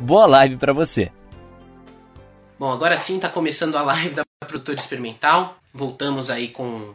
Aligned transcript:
Boa 0.00 0.26
live 0.28 0.56
para 0.56 0.72
você. 0.72 1.10
Bom, 2.56 2.70
agora 2.70 2.96
sim 2.96 3.16
está 3.16 3.28
começando 3.28 3.76
a 3.76 3.82
live 3.82 4.14
da 4.14 4.24
produtora 4.46 4.78
experimental. 4.78 5.58
Voltamos 5.74 6.30
aí 6.30 6.48
com, 6.48 6.94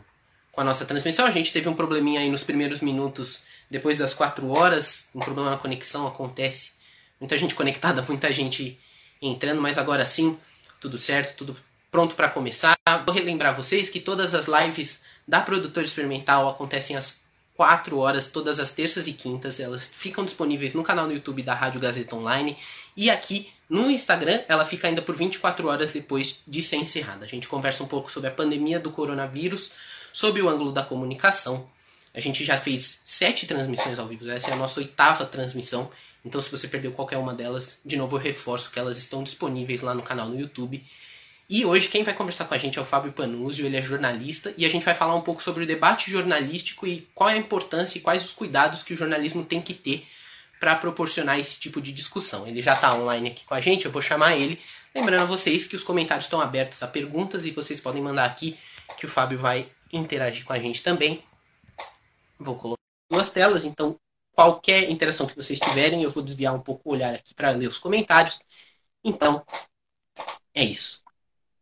com 0.54 0.62
a 0.62 0.64
nossa 0.64 0.86
transmissão. 0.86 1.26
A 1.26 1.32
gente 1.32 1.52
teve 1.52 1.68
um 1.68 1.74
probleminha 1.74 2.22
aí 2.22 2.30
nos 2.30 2.46
primeiros 2.46 2.80
minutos, 2.80 3.42
depois 3.70 3.98
das 3.98 4.14
4 4.14 4.50
horas. 4.50 5.10
Um 5.14 5.20
problema 5.20 5.50
na 5.50 5.58
conexão 5.58 6.08
acontece. 6.08 6.72
Muita 7.20 7.38
gente 7.38 7.56
conectada, 7.56 8.02
muita 8.08 8.32
gente 8.32 8.80
entrando, 9.22 9.62
mas 9.62 9.78
agora 9.78 10.06
sim, 10.06 10.38
tudo 10.80 10.98
certo, 10.98 11.36
tudo 11.36 11.58
pronto 11.92 12.16
para 12.16 12.30
começar. 12.30 12.74
Vou 13.06 13.14
relembrar 13.14 13.54
vocês 13.54 13.90
que 13.90 14.00
todas 14.00 14.34
as 14.34 14.46
lives 14.48 15.02
da 15.28 15.42
produtora 15.42 15.86
experimental 15.86 16.48
acontecem 16.48 16.96
às 16.96 17.22
4 17.56 17.98
horas, 17.98 18.30
todas 18.30 18.60
as 18.60 18.72
terças 18.72 19.08
e 19.08 19.14
quintas. 19.14 19.60
Elas 19.60 19.86
ficam 19.86 20.24
disponíveis 20.24 20.74
no 20.74 20.84
canal 20.84 21.06
no 21.06 21.14
YouTube 21.14 21.44
da 21.44 21.54
Rádio 21.54 21.82
Gazeta 21.82 22.16
Online 22.16 22.58
e 22.96 23.10
aqui 23.10 23.52
no 23.70 23.90
Instagram, 23.90 24.44
ela 24.48 24.66
fica 24.66 24.88
ainda 24.88 25.02
por 25.02 25.16
24 25.16 25.68
horas 25.68 25.90
depois 25.90 26.38
de 26.48 26.62
ser 26.62 26.76
encerrada. 26.76 27.26
A 27.26 27.28
gente 27.28 27.48
conversa 27.48 27.84
um 27.84 27.88
pouco 27.88 28.12
sobre 28.12 28.30
a 28.30 28.32
pandemia 28.32 28.80
do 28.80 28.92
coronavírus, 28.92 29.72
sobre 30.12 30.42
o 30.42 30.50
ângulo 30.50 30.72
da 30.72 30.84
comunicação. 30.84 31.68
A 32.14 32.20
gente 32.20 32.46
já 32.46 32.58
fez 32.58 33.02
sete 33.04 33.48
transmissões 33.48 33.98
ao 33.98 34.06
vivo, 34.06 34.30
essa 34.30 34.52
é 34.52 34.54
a 34.54 34.56
nossa 34.58 34.80
oitava 34.80 35.26
transmissão. 35.26 35.90
Então, 36.24 36.42
se 36.42 36.52
você 36.52 36.68
perdeu 36.68 36.92
qualquer 36.92 37.18
uma 37.18 37.34
delas, 37.34 37.80
de 37.84 37.98
novo 37.98 38.16
eu 38.16 38.22
reforço 38.22 38.70
que 38.70 38.78
elas 38.78 38.98
estão 38.98 39.24
disponíveis 39.24 39.82
lá 39.82 39.96
no 39.96 40.04
canal 40.04 40.30
no 40.30 40.40
YouTube. 40.40 40.86
E 41.50 41.66
hoje 41.66 41.90
quem 41.90 42.04
vai 42.04 42.14
conversar 42.14 42.46
com 42.46 42.54
a 42.54 42.58
gente 42.58 42.78
é 42.78 42.82
o 42.82 42.86
Fábio 42.86 43.12
Panuzio, 43.12 43.66
ele 43.66 43.76
é 43.76 43.82
jornalista 43.82 44.54
e 44.58 44.66
a 44.66 44.70
gente 44.70 44.86
vai 44.86 44.94
falar 44.94 45.16
um 45.16 45.22
pouco 45.22 45.42
sobre 45.42 45.64
o 45.64 45.68
debate 45.68 46.10
jornalístico 46.10 46.88
e 46.88 47.08
qual 47.14 47.30
é 47.30 47.34
a 47.34 47.38
importância 47.38 47.98
e 47.98 48.02
quais 48.02 48.24
os 48.24 48.32
cuidados 48.32 48.84
que 48.84 48.94
o 48.94 48.98
jornalismo 48.98 49.44
tem 49.44 49.62
que 49.62 49.74
ter 49.74 50.08
para 50.60 50.76
proporcionar 50.76 51.40
esse 51.40 51.60
tipo 51.60 51.82
de 51.82 51.92
discussão. 51.92 52.48
Ele 52.48 52.62
já 52.62 52.74
está 52.74 52.94
online 52.94 53.30
aqui 53.30 53.46
com 53.46 53.54
a 53.54 53.62
gente, 53.62 53.86
eu 53.86 53.92
vou 53.92 54.02
chamar 54.02 54.36
ele. 54.36 54.60
Lembrando 54.96 55.24
a 55.24 55.26
vocês 55.26 55.68
que 55.68 55.76
os 55.76 55.84
comentários 55.84 56.26
estão 56.26 56.40
abertos 56.40 56.82
a 56.84 56.88
perguntas 56.88 57.46
e 57.46 57.52
vocês 57.52 57.82
podem 57.82 58.02
mandar 58.02 58.26
aqui 58.26 58.58
que 58.98 59.06
o 59.06 59.10
Fábio 59.10 59.40
vai 59.40 59.70
interagir 59.92 60.46
com 60.46 60.54
a 60.54 60.60
gente 60.60 60.82
também. 60.82 61.24
Vou 62.40 62.56
colocar 62.56 62.82
duas 63.10 63.30
telas, 63.30 63.66
então 63.66 64.00
qualquer 64.34 64.90
interação 64.90 65.28
que 65.28 65.36
vocês 65.36 65.60
tiverem, 65.60 66.04
eu 66.04 66.10
vou 66.10 66.24
desviar 66.24 66.54
um 66.54 66.60
pouco 66.60 66.90
o 66.90 66.94
olhar 66.94 67.14
aqui 67.14 67.34
para 67.34 67.52
ler 67.52 67.68
os 67.68 67.80
comentários. 67.80 68.40
Então, 69.04 69.44
é 70.54 70.64
isso. 70.64 71.04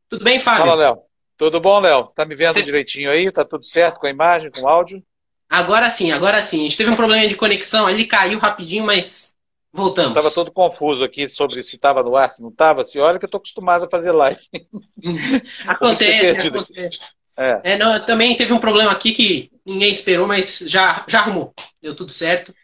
Tudo 0.09 0.23
bem, 0.23 0.39
Fábio? 0.39 0.65
Fala, 0.65 0.75
Léo. 0.75 1.01
Tudo 1.37 1.59
bom, 1.59 1.79
Léo? 1.79 2.07
Tá 2.07 2.25
me 2.25 2.35
vendo 2.35 2.61
direitinho 2.61 3.09
aí? 3.09 3.31
Tá 3.31 3.43
tudo 3.43 3.65
certo 3.65 3.99
com 3.99 4.07
a 4.07 4.11
imagem, 4.11 4.51
com 4.51 4.61
o 4.61 4.67
áudio? 4.67 5.03
Agora 5.51 5.89
sim, 5.89 6.13
agora 6.13 6.41
sim. 6.41 6.61
A 6.61 6.63
gente 6.63 6.77
teve 6.77 6.89
um 6.89 6.95
problema 6.95 7.27
de 7.27 7.35
conexão, 7.35 7.85
ali 7.85 8.05
caiu 8.05 8.39
rapidinho, 8.39 8.85
mas 8.85 9.35
voltamos. 9.73 10.11
Estava 10.11 10.31
todo 10.31 10.49
confuso 10.49 11.03
aqui 11.03 11.27
sobre 11.27 11.61
se 11.61 11.75
estava 11.75 12.01
no 12.01 12.15
ar, 12.15 12.29
se 12.29 12.41
não 12.41 12.47
estava. 12.47 12.85
Se 12.85 12.97
olha 12.97 13.19
que 13.19 13.25
eu 13.25 13.27
estou 13.27 13.37
acostumado 13.37 13.83
a 13.83 13.89
fazer 13.89 14.13
live. 14.13 14.39
acontece, 15.67 16.47
acontece. 16.47 16.99
É. 17.35 17.73
é, 17.73 17.77
não, 17.77 17.99
também 18.05 18.33
teve 18.37 18.53
um 18.53 18.59
problema 18.59 18.91
aqui 18.91 19.11
que 19.11 19.51
ninguém 19.65 19.91
esperou, 19.91 20.25
mas 20.25 20.59
já, 20.59 21.03
já 21.05 21.19
arrumou. 21.19 21.53
Deu 21.81 21.93
tudo 21.93 22.13
certo. 22.13 22.55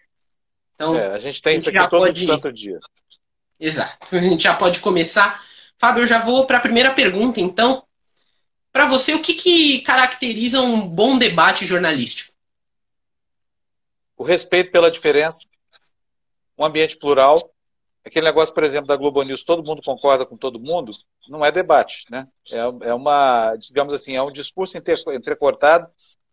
Então, 0.74 0.96
é, 0.96 1.08
a 1.08 1.20
gente 1.20 1.42
tem 1.42 1.52
a 1.52 1.54
gente 1.56 1.68
isso 1.68 1.78
aqui 1.78 1.90
todo 1.90 2.06
pode... 2.06 2.26
santo 2.26 2.54
dia. 2.54 2.80
Exato. 3.60 4.16
A 4.16 4.22
gente 4.22 4.44
já 4.44 4.54
pode 4.54 4.80
começar. 4.80 5.44
Fábio, 5.78 6.04
eu 6.04 6.08
já 6.08 6.20
vou 6.20 6.46
para 6.46 6.58
a 6.58 6.62
primeira 6.62 6.94
pergunta, 6.94 7.42
então. 7.42 7.84
Para 8.72 8.86
você, 8.86 9.14
o 9.14 9.22
que, 9.22 9.34
que 9.34 9.80
caracteriza 9.80 10.62
um 10.62 10.88
bom 10.88 11.18
debate 11.18 11.66
jornalístico? 11.66 12.27
O 14.18 14.24
respeito 14.24 14.72
pela 14.72 14.92
diferença, 14.92 15.40
um 16.58 16.66
ambiente 16.66 16.98
plural. 16.98 17.54
Aquele 18.04 18.26
negócio, 18.26 18.54
por 18.54 18.64
exemplo, 18.64 18.88
da 18.88 18.96
Globo 18.96 19.22
News, 19.22 19.44
todo 19.44 19.64
mundo 19.64 19.82
concorda 19.82 20.26
com 20.26 20.38
todo 20.38 20.60
mundo, 20.60 20.94
não 21.30 21.46
é 21.46 21.52
debate, 21.52 22.06
né? 22.10 22.28
É, 22.50 22.90
é 22.90 22.94
uma, 22.94 23.56
digamos 23.58 23.94
assim, 23.94 24.16
é 24.16 24.24
um 24.24 24.32
discurso 24.32 24.78
entrecortado, 24.78 25.90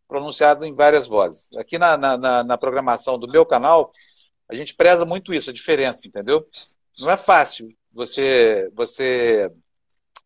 pronunciado 0.07 0.65
em 0.65 0.75
várias 0.75 1.09
vozes. 1.09 1.49
Aqui 1.57 1.77
na, 1.79 1.97
na, 1.97 2.45
na 2.45 2.59
programação 2.59 3.19
do 3.19 3.29
meu 3.29 3.45
canal, 3.45 3.93
a 4.49 4.55
gente 4.55 4.75
preza 4.75 5.05
muito 5.05 5.35
isso, 5.35 5.51
a 5.51 5.53
diferença, 5.53 6.07
entendeu? 6.07 6.47
Não 6.99 7.11
é 7.11 7.17
fácil 7.17 7.69
você, 7.93 8.71
você 8.73 9.51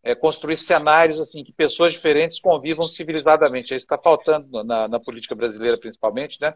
é, 0.02 0.14
construir 0.14 0.56
cenários 0.56 1.20
assim 1.20 1.42
que 1.42 1.52
pessoas 1.52 1.92
diferentes 1.92 2.40
convivam 2.40 2.88
civilizadamente. 2.88 3.74
Isso 3.74 3.84
está 3.84 3.98
faltando 3.98 4.62
na, 4.64 4.88
na, 4.88 5.00
política 5.00 5.34
brasileira, 5.34 5.78
principalmente, 5.78 6.38
né? 6.40 6.54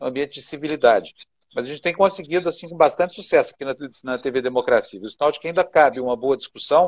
Um 0.00 0.06
ambiente 0.06 0.34
de 0.34 0.42
civilidade. 0.42 1.14
Mas 1.54 1.66
a 1.66 1.68
gente 1.68 1.82
tem 1.82 1.94
conseguido 1.94 2.48
assim 2.48 2.68
com 2.68 2.76
bastante 2.76 3.14
sucesso 3.14 3.52
aqui 3.54 3.64
na, 3.64 3.74
na 4.02 4.18
TV 4.18 4.42
Democracia. 4.42 5.00
O 5.00 5.08
sinal 5.08 5.30
de 5.30 5.40
que 5.40 5.48
ainda 5.48 5.64
cabe 5.64 6.00
uma 6.00 6.16
boa 6.16 6.36
discussão. 6.36 6.86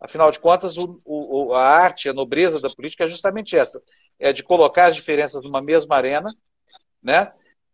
Afinal 0.00 0.30
de 0.30 0.38
contas, 0.38 0.76
o, 0.76 1.00
o, 1.04 1.54
a 1.54 1.62
arte, 1.62 2.08
a 2.08 2.12
nobreza 2.12 2.60
da 2.60 2.70
política 2.70 3.04
é 3.04 3.08
justamente 3.08 3.56
essa: 3.56 3.82
é 4.18 4.32
de 4.32 4.42
colocar 4.42 4.86
as 4.86 4.94
diferenças 4.94 5.42
numa 5.42 5.62
mesma 5.62 5.96
arena, 5.96 6.34
né? 7.02 7.32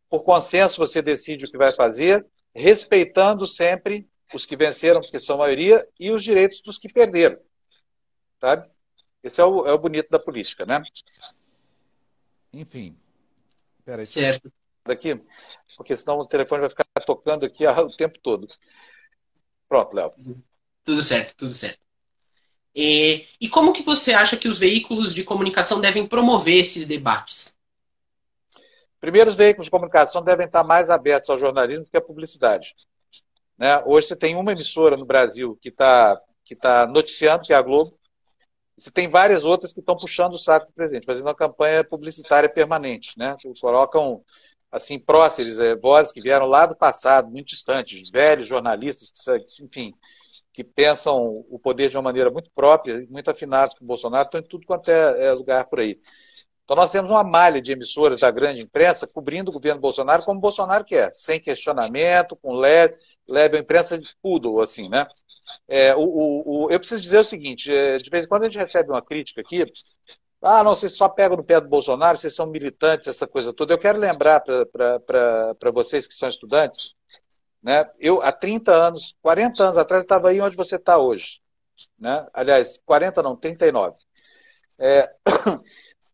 Por 0.08 0.24
consenso, 0.24 0.78
você 0.78 1.00
decide 1.00 1.44
o 1.44 1.50
que 1.50 1.56
vai 1.56 1.72
fazer, 1.72 2.26
respeitando 2.54 3.46
sempre 3.46 4.08
os 4.34 4.46
que 4.46 4.56
venceram, 4.56 5.00
porque 5.00 5.20
são 5.20 5.36
a 5.36 5.40
maioria, 5.40 5.86
e 5.98 6.10
os 6.10 6.22
direitos 6.22 6.60
dos 6.60 6.78
que 6.78 6.92
perderam. 6.92 7.38
Sabe? 8.40 8.68
Esse 9.22 9.40
é 9.40 9.44
o, 9.44 9.66
é 9.66 9.72
o 9.72 9.78
bonito 9.78 10.08
da 10.10 10.18
política, 10.18 10.64
né? 10.64 10.82
Enfim. 12.52 12.96
Peraí. 13.84 14.06
Certo. 14.06 14.52
Daqui, 14.84 15.20
porque 15.76 15.96
senão 15.96 16.18
o 16.18 16.26
telefone 16.26 16.60
vai 16.60 16.70
ficar 16.70 16.84
tocando 17.06 17.44
aqui 17.44 17.66
o 17.66 17.96
tempo 17.96 18.18
todo. 18.18 18.48
Pronto, 19.68 19.94
Léo. 19.94 20.12
Tudo 20.84 21.02
certo, 21.02 21.36
tudo 21.36 21.52
certo. 21.52 21.80
E, 22.74 23.26
e 23.40 23.48
como 23.48 23.72
que 23.72 23.82
você 23.82 24.12
acha 24.12 24.36
que 24.36 24.48
os 24.48 24.58
veículos 24.58 25.14
de 25.14 25.24
comunicação 25.24 25.80
devem 25.80 26.06
promover 26.06 26.60
esses 26.60 26.86
debates? 26.86 27.56
Primeiro, 29.00 29.30
os 29.30 29.36
veículos 29.36 29.66
de 29.66 29.70
comunicação 29.70 30.22
devem 30.22 30.46
estar 30.46 30.62
mais 30.62 30.90
abertos 30.90 31.30
ao 31.30 31.38
jornalismo 31.38 31.86
que 31.86 31.96
à 31.96 32.00
publicidade. 32.00 32.74
Né? 33.60 33.82
Hoje 33.84 34.06
você 34.06 34.16
tem 34.16 34.34
uma 34.36 34.52
emissora 34.52 34.96
no 34.96 35.04
Brasil 35.04 35.58
que 35.60 35.68
está 35.68 36.18
que 36.42 36.56
tá 36.56 36.84
noticiando, 36.86 37.44
que 37.44 37.52
é 37.52 37.56
a 37.56 37.62
Globo. 37.62 37.96
Você 38.76 38.90
tem 38.90 39.06
várias 39.06 39.44
outras 39.44 39.72
que 39.72 39.78
estão 39.78 39.96
puxando 39.96 40.32
o 40.32 40.38
saco 40.38 40.66
do 40.66 40.72
presidente, 40.72 41.06
fazendo 41.06 41.26
uma 41.26 41.34
campanha 41.34 41.84
publicitária 41.84 42.48
permanente. 42.48 43.16
Né? 43.16 43.36
Colocam 43.60 44.24
assim 44.72 44.98
próceres, 44.98 45.60
é, 45.60 45.76
vozes 45.76 46.12
que 46.12 46.20
vieram 46.20 46.46
lá 46.46 46.66
do 46.66 46.74
passado, 46.74 47.30
muito 47.30 47.48
distantes, 47.48 48.10
velhos 48.10 48.48
jornalistas, 48.48 49.12
enfim, 49.60 49.94
que 50.52 50.64
pensam 50.64 51.44
o 51.48 51.58
poder 51.58 51.88
de 51.88 51.96
uma 51.96 52.02
maneira 52.02 52.30
muito 52.30 52.50
própria, 52.52 53.06
muito 53.08 53.30
afinados 53.30 53.76
com 53.76 53.84
o 53.84 53.86
Bolsonaro, 53.86 54.24
estão 54.24 54.40
em 54.40 54.44
tudo 54.44 54.66
quanto 54.66 54.90
é, 54.90 55.26
é 55.26 55.32
lugar 55.32 55.66
por 55.66 55.78
aí. 55.80 56.00
Então 56.70 56.76
nós 56.76 56.92
temos 56.92 57.10
uma 57.10 57.24
malha 57.24 57.60
de 57.60 57.72
emissoras 57.72 58.16
da 58.16 58.30
grande 58.30 58.62
imprensa 58.62 59.04
cobrindo 59.04 59.50
o 59.50 59.54
governo 59.54 59.80
Bolsonaro 59.80 60.22
como 60.22 60.38
Bolsonaro 60.38 60.84
quer, 60.84 61.12
sem 61.12 61.40
questionamento, 61.40 62.36
com 62.36 62.52
leve, 62.52 62.94
leve 63.26 63.56
a 63.56 63.60
imprensa 63.60 63.98
de 63.98 64.08
poodle, 64.22 64.60
assim, 64.60 64.88
né? 64.88 65.04
É, 65.66 65.96
o, 65.96 66.02
o, 66.02 66.66
o, 66.66 66.70
eu 66.70 66.78
preciso 66.78 67.02
dizer 67.02 67.18
o 67.18 67.24
seguinte, 67.24 67.76
é, 67.76 67.98
de 67.98 68.08
vez 68.08 68.24
em 68.24 68.28
quando 68.28 68.44
a 68.44 68.46
gente 68.46 68.56
recebe 68.56 68.88
uma 68.88 69.02
crítica 69.02 69.40
aqui, 69.40 69.64
ah, 70.40 70.62
não, 70.62 70.76
vocês 70.76 70.94
só 70.94 71.08
pegam 71.08 71.36
no 71.36 71.42
pé 71.42 71.60
do 71.60 71.68
Bolsonaro, 71.68 72.16
vocês 72.16 72.36
são 72.36 72.46
militantes, 72.46 73.08
essa 73.08 73.26
coisa 73.26 73.52
toda. 73.52 73.74
Eu 73.74 73.78
quero 73.78 73.98
lembrar 73.98 74.38
para 74.38 75.70
vocês 75.74 76.06
que 76.06 76.14
são 76.14 76.28
estudantes, 76.28 76.92
né? 77.60 77.84
Eu, 77.98 78.22
há 78.22 78.30
30 78.30 78.72
anos, 78.72 79.16
40 79.20 79.60
anos 79.60 79.76
atrás, 79.76 80.04
estava 80.04 80.28
aí 80.28 80.40
onde 80.40 80.56
você 80.56 80.76
está 80.76 80.98
hoje. 80.98 81.40
Né? 81.98 82.24
Aliás, 82.32 82.80
40 82.86 83.22
não, 83.22 83.34
39. 83.34 83.96
É, 84.78 85.12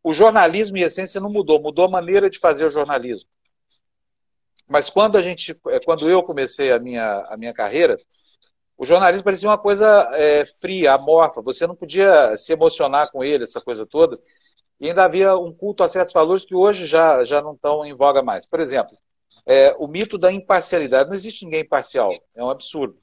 o 0.06 0.12
jornalismo, 0.12 0.76
em 0.76 0.82
essência, 0.82 1.20
não 1.20 1.28
mudou, 1.28 1.60
mudou 1.60 1.86
a 1.86 1.90
maneira 1.90 2.30
de 2.30 2.38
fazer 2.38 2.64
o 2.64 2.70
jornalismo. 2.70 3.28
Mas 4.68 4.88
quando 4.88 5.18
a 5.18 5.22
gente, 5.22 5.60
é, 5.66 5.80
quando 5.80 6.08
eu 6.08 6.22
comecei 6.22 6.70
a 6.70 6.78
minha, 6.78 7.26
a 7.28 7.36
minha 7.36 7.52
carreira, 7.52 7.98
o 8.78 8.86
jornalismo 8.86 9.24
parecia 9.24 9.48
uma 9.48 9.58
coisa 9.58 10.08
é, 10.12 10.44
fria, 10.44 10.92
amorfa. 10.92 11.42
Você 11.42 11.66
não 11.66 11.74
podia 11.74 12.36
se 12.36 12.52
emocionar 12.52 13.10
com 13.10 13.24
ele, 13.24 13.42
essa 13.42 13.60
coisa 13.60 13.84
toda. 13.84 14.16
E 14.78 14.86
ainda 14.86 15.02
havia 15.02 15.36
um 15.36 15.52
culto 15.52 15.82
a 15.82 15.88
certos 15.88 16.14
valores 16.14 16.44
que 16.44 16.54
hoje 16.54 16.86
já, 16.86 17.24
já 17.24 17.42
não 17.42 17.54
estão 17.54 17.84
em 17.84 17.92
voga 17.92 18.22
mais. 18.22 18.46
Por 18.46 18.60
exemplo, 18.60 18.96
é, 19.44 19.74
o 19.76 19.88
mito 19.88 20.16
da 20.16 20.32
imparcialidade. 20.32 21.08
Não 21.08 21.16
existe 21.16 21.44
ninguém 21.44 21.62
imparcial. 21.62 22.12
É 22.32 22.44
um 22.44 22.50
absurdo. 22.50 22.96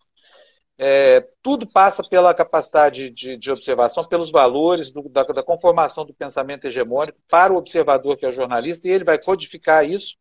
É, 0.85 1.25
tudo 1.41 1.65
passa 1.65 2.03
pela 2.03 2.33
capacidade 2.33 3.09
de, 3.09 3.37
de 3.37 3.49
observação, 3.49 4.05
pelos 4.05 4.31
valores 4.31 4.91
do, 4.91 5.07
da, 5.07 5.23
da, 5.23 5.41
conformação 5.41 6.05
do 6.05 6.13
pensamento 6.13 6.67
hegemônico 6.67 7.17
para 7.29 7.53
o 7.53 7.55
observador, 7.55 8.17
que 8.17 8.25
é 8.25 8.27
o 8.27 8.33
jornalista, 8.33 8.85
e 8.85 8.91
ele 8.91 9.05
vai 9.05 9.17
codificar 9.17 9.89
isso 9.89 10.17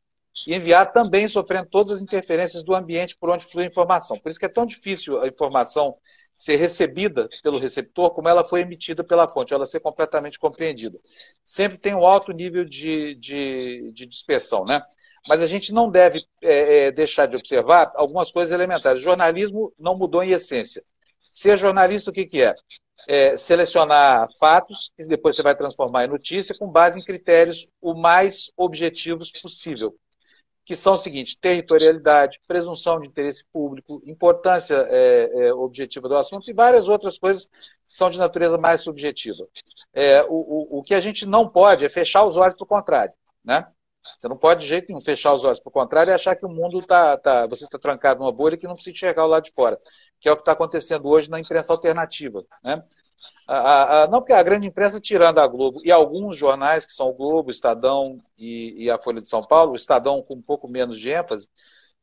e 0.47 0.55
enviar 0.55 0.93
também 0.93 1.27
sofrendo 1.27 1.67
todas 1.69 1.97
as 1.97 2.01
interferências 2.01 2.63
do 2.63 2.77
ambiente 2.77 3.17
por 3.17 3.29
onde 3.29 3.45
flui 3.45 3.65
a 3.65 3.67
informação. 3.67 4.21
Por 4.21 4.31
isso 4.31 4.39
que 4.39 4.47
é 4.47 4.49
tão 4.49 4.65
difícil 4.65 5.21
a 5.21 5.27
informação 5.27 5.97
ser 6.37 6.55
recebida 6.55 7.29
pelo 7.43 7.59
receptor 7.59 8.11
como 8.13 8.29
ela 8.29 8.45
foi 8.45 8.61
emitida 8.61 9.03
pela 9.03 9.29
fonte, 9.29 9.53
ela 9.53 9.67
ser 9.67 9.81
completamente 9.81 10.39
compreendida. 10.39 10.97
Sempre 11.45 11.77
tem 11.77 11.93
um 11.93 12.07
alto 12.07 12.31
nível 12.31 12.65
de, 12.65 13.17
de, 13.17 13.91
de 13.93 14.07
dispersão, 14.07 14.65
né? 14.65 14.81
Mas 15.29 15.41
a 15.41 15.47
gente 15.47 15.73
não 15.73 15.91
deve 15.91 16.25
é, 16.41 16.87
é, 16.87 16.91
deixar 16.91 17.27
de 17.27 17.37
observar 17.37 17.93
algumas 17.95 18.33
coisas 18.33 18.53
elementares. 18.53 19.01
O 19.01 19.05
jornalismo 19.05 19.73
não 19.79 19.97
mudou 19.97 20.23
em 20.23 20.31
essência. 20.31 20.83
Ser 21.31 21.57
jornalista, 21.57 22.11
o 22.11 22.13
que, 22.13 22.27
que 22.27 22.43
é? 22.43 22.55
é? 23.09 23.37
Selecionar 23.37 24.29
fatos, 24.39 24.91
que 24.97 25.07
depois 25.07 25.37
você 25.37 25.43
vai 25.43 25.55
transformar 25.55 26.05
em 26.05 26.09
notícia, 26.09 26.57
com 26.59 26.71
base 26.71 26.99
em 26.99 27.05
critérios 27.05 27.69
o 27.81 27.95
mais 27.95 28.51
objetivos 28.57 29.31
possível 29.31 29.97
que 30.65 30.77
são 30.77 30.95
o 30.95 30.99
seguinte: 30.99 31.39
territorialidade, 31.41 32.41
presunção 32.47 33.01
de 33.01 33.09
interesse 33.09 33.45
público, 33.53 34.03
importância 34.07 34.87
é, 34.89 35.31
é, 35.35 35.55
objetiva 35.55 36.09
do 36.09 36.17
assunto 36.17 36.51
e 36.51 36.55
várias 36.55 36.89
outras 36.89 37.19
coisas 37.19 37.47
que 37.47 37.97
são 37.97 38.11
de 38.11 38.19
natureza 38.19 38.57
mais 38.59 38.81
subjetiva. 38.81 39.47
É, 39.93 40.23
o, 40.23 40.29
o, 40.29 40.79
o, 40.79 40.83
que 40.83 40.95
a 40.95 41.01
gente 41.01 41.27
não 41.27 41.49
pode 41.49 41.85
é 41.85 41.89
fechar 41.89 42.25
os 42.25 42.37
olhos 42.37 42.55
para 42.55 42.65
o 42.65 42.69
contrário. 42.69 43.13
Né? 43.45 43.67
Você 44.23 44.29
não 44.29 44.37
pode 44.37 44.61
de 44.61 44.69
jeito 44.69 44.87
nenhum 44.89 45.01
fechar 45.01 45.35
os 45.35 45.43
olhos 45.43 45.59
para 45.59 45.69
o 45.69 45.73
contrário 45.73 46.13
e 46.13 46.15
achar 46.15 46.37
que 46.37 46.47
o 46.47 46.49
mundo 46.49 46.79
está. 46.79 47.17
Tá, 47.17 47.45
você 47.49 47.65
está 47.65 47.77
trancado 47.77 48.21
numa 48.21 48.31
bolha 48.31 48.57
que 48.57 48.69
não 48.69 48.77
precisa 48.77 48.95
enxergar 48.95 49.25
o 49.25 49.29
lado 49.29 49.43
de 49.43 49.51
fora, 49.51 49.77
que 50.21 50.29
é 50.29 50.33
o 50.33 50.37
que 50.37 50.43
está 50.43 50.53
acontecendo 50.53 51.09
hoje 51.09 51.29
na 51.29 51.41
imprensa 51.41 51.73
alternativa. 51.73 52.45
Né? 52.63 52.81
A, 53.49 54.05
a, 54.05 54.07
não 54.07 54.21
porque 54.21 54.33
a 54.33 54.41
grande 54.45 54.69
imprensa, 54.69 55.01
tirando 55.01 55.41
a 55.41 55.47
Globo, 55.49 55.81
e 55.85 55.91
alguns 55.91 56.37
jornais, 56.37 56.87
que 56.87 56.93
são 56.93 57.09
o 57.09 57.15
Globo, 57.15 57.49
o 57.49 57.51
Estadão 57.51 58.23
e, 58.39 58.85
e, 58.85 58.89
a 58.89 58.97
Folha 58.97 59.21
de 59.21 59.29
São 59.29 59.45
Paulo, 59.45 59.73
o 59.73 59.77
Estadão 59.77 60.23
com 60.23 60.37
um 60.37 60.43
pouco 60.43 60.69
menos 60.69 61.01
de 61.01 61.11
ênfase, 61.11 61.49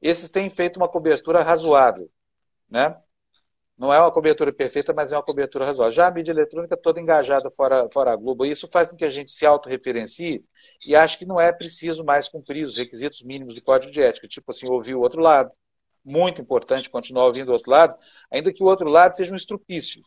esses 0.02 0.30
têm 0.30 0.50
feito 0.50 0.76
uma 0.76 0.90
cobertura 0.90 1.42
razoável. 1.42 2.12
Né? 2.70 2.98
Não 3.80 3.94
é 3.94 4.00
uma 4.00 4.12
cobertura 4.12 4.52
perfeita, 4.52 4.94
mas 4.94 5.14
é 5.14 5.16
uma 5.16 5.24
cobertura 5.24 5.64
razoável. 5.64 5.94
Já 5.94 6.08
a 6.08 6.12
mídia 6.12 6.34
eletrônica 6.34 6.76
toda 6.76 7.00
engajada 7.00 7.50
fora, 7.50 7.88
fora 7.94 8.12
a 8.12 8.16
Globo, 8.18 8.46
isso 8.46 8.68
faz 8.70 8.92
com 8.92 8.98
que 8.98 9.06
a 9.06 9.10
gente 9.10 9.32
se 9.32 9.46
autorreferencie 9.46 10.44
e 10.86 10.98
ache 10.98 11.18
que 11.18 11.26
não 11.26 11.40
é 11.40 11.54
preciso 11.54 12.04
mais 12.04 12.28
cumprir 12.28 12.66
os 12.66 12.76
requisitos 12.76 13.24
mínimos 13.24 13.56
do 13.56 13.62
código 13.62 13.90
de 13.90 14.02
ética, 14.02 14.28
tipo 14.28 14.52
assim, 14.52 14.68
ouvir 14.70 14.96
o 14.96 15.00
outro 15.00 15.22
lado. 15.22 15.50
Muito 16.04 16.42
importante 16.42 16.90
continuar 16.90 17.28
ouvindo 17.28 17.50
o 17.50 17.54
outro 17.54 17.72
lado, 17.72 17.96
ainda 18.30 18.52
que 18.52 18.62
o 18.62 18.66
outro 18.66 18.90
lado 18.90 19.16
seja 19.16 19.32
um 19.32 19.38
estrupício. 19.38 20.04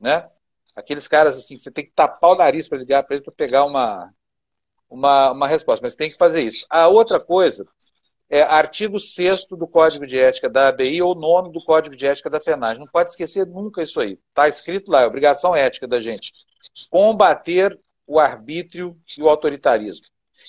Né? 0.00 0.28
Aqueles 0.74 1.06
caras 1.06 1.36
assim, 1.36 1.56
você 1.56 1.70
tem 1.70 1.84
que 1.84 1.92
tapar 1.92 2.32
o 2.32 2.36
nariz 2.36 2.68
para 2.68 2.78
ligar 2.78 3.04
para 3.04 3.14
ele 3.14 3.24
para 3.24 3.34
pegar 3.34 3.64
uma, 3.64 4.12
uma, 4.90 5.30
uma 5.30 5.46
resposta, 5.46 5.84
mas 5.86 5.94
tem 5.94 6.10
que 6.10 6.18
fazer 6.18 6.40
isso. 6.40 6.66
A 6.68 6.88
outra 6.88 7.20
coisa 7.20 7.64
é 8.32 8.40
artigo 8.40 8.98
6 8.98 9.46
do 9.50 9.68
Código 9.68 10.06
de 10.06 10.18
Ética 10.18 10.48
da 10.48 10.68
ABI 10.68 11.02
ou 11.02 11.14
nono 11.14 11.50
do 11.50 11.62
Código 11.62 11.94
de 11.94 12.06
Ética 12.06 12.30
da 12.30 12.40
FENAG. 12.40 12.80
Não 12.80 12.86
pode 12.86 13.10
esquecer 13.10 13.46
nunca 13.46 13.82
isso 13.82 14.00
aí. 14.00 14.18
Está 14.30 14.48
escrito 14.48 14.90
lá, 14.90 15.02
é 15.02 15.06
obrigação 15.06 15.54
ética 15.54 15.86
da 15.86 16.00
gente. 16.00 16.32
Combater 16.88 17.78
o 18.06 18.18
arbítrio 18.18 18.96
e 19.18 19.22
o 19.22 19.28
autoritarismo. 19.28 20.06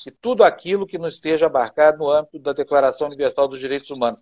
E 0.07 0.11
tudo 0.11 0.45
aquilo 0.45 0.87
que 0.87 0.97
não 0.97 1.09
esteja 1.09 1.47
abarcado 1.47 1.97
no 1.97 2.09
âmbito 2.09 2.39
da 2.39 2.53
Declaração 2.53 3.07
Universal 3.07 3.49
dos 3.49 3.59
Direitos 3.59 3.91
Humanos 3.91 4.21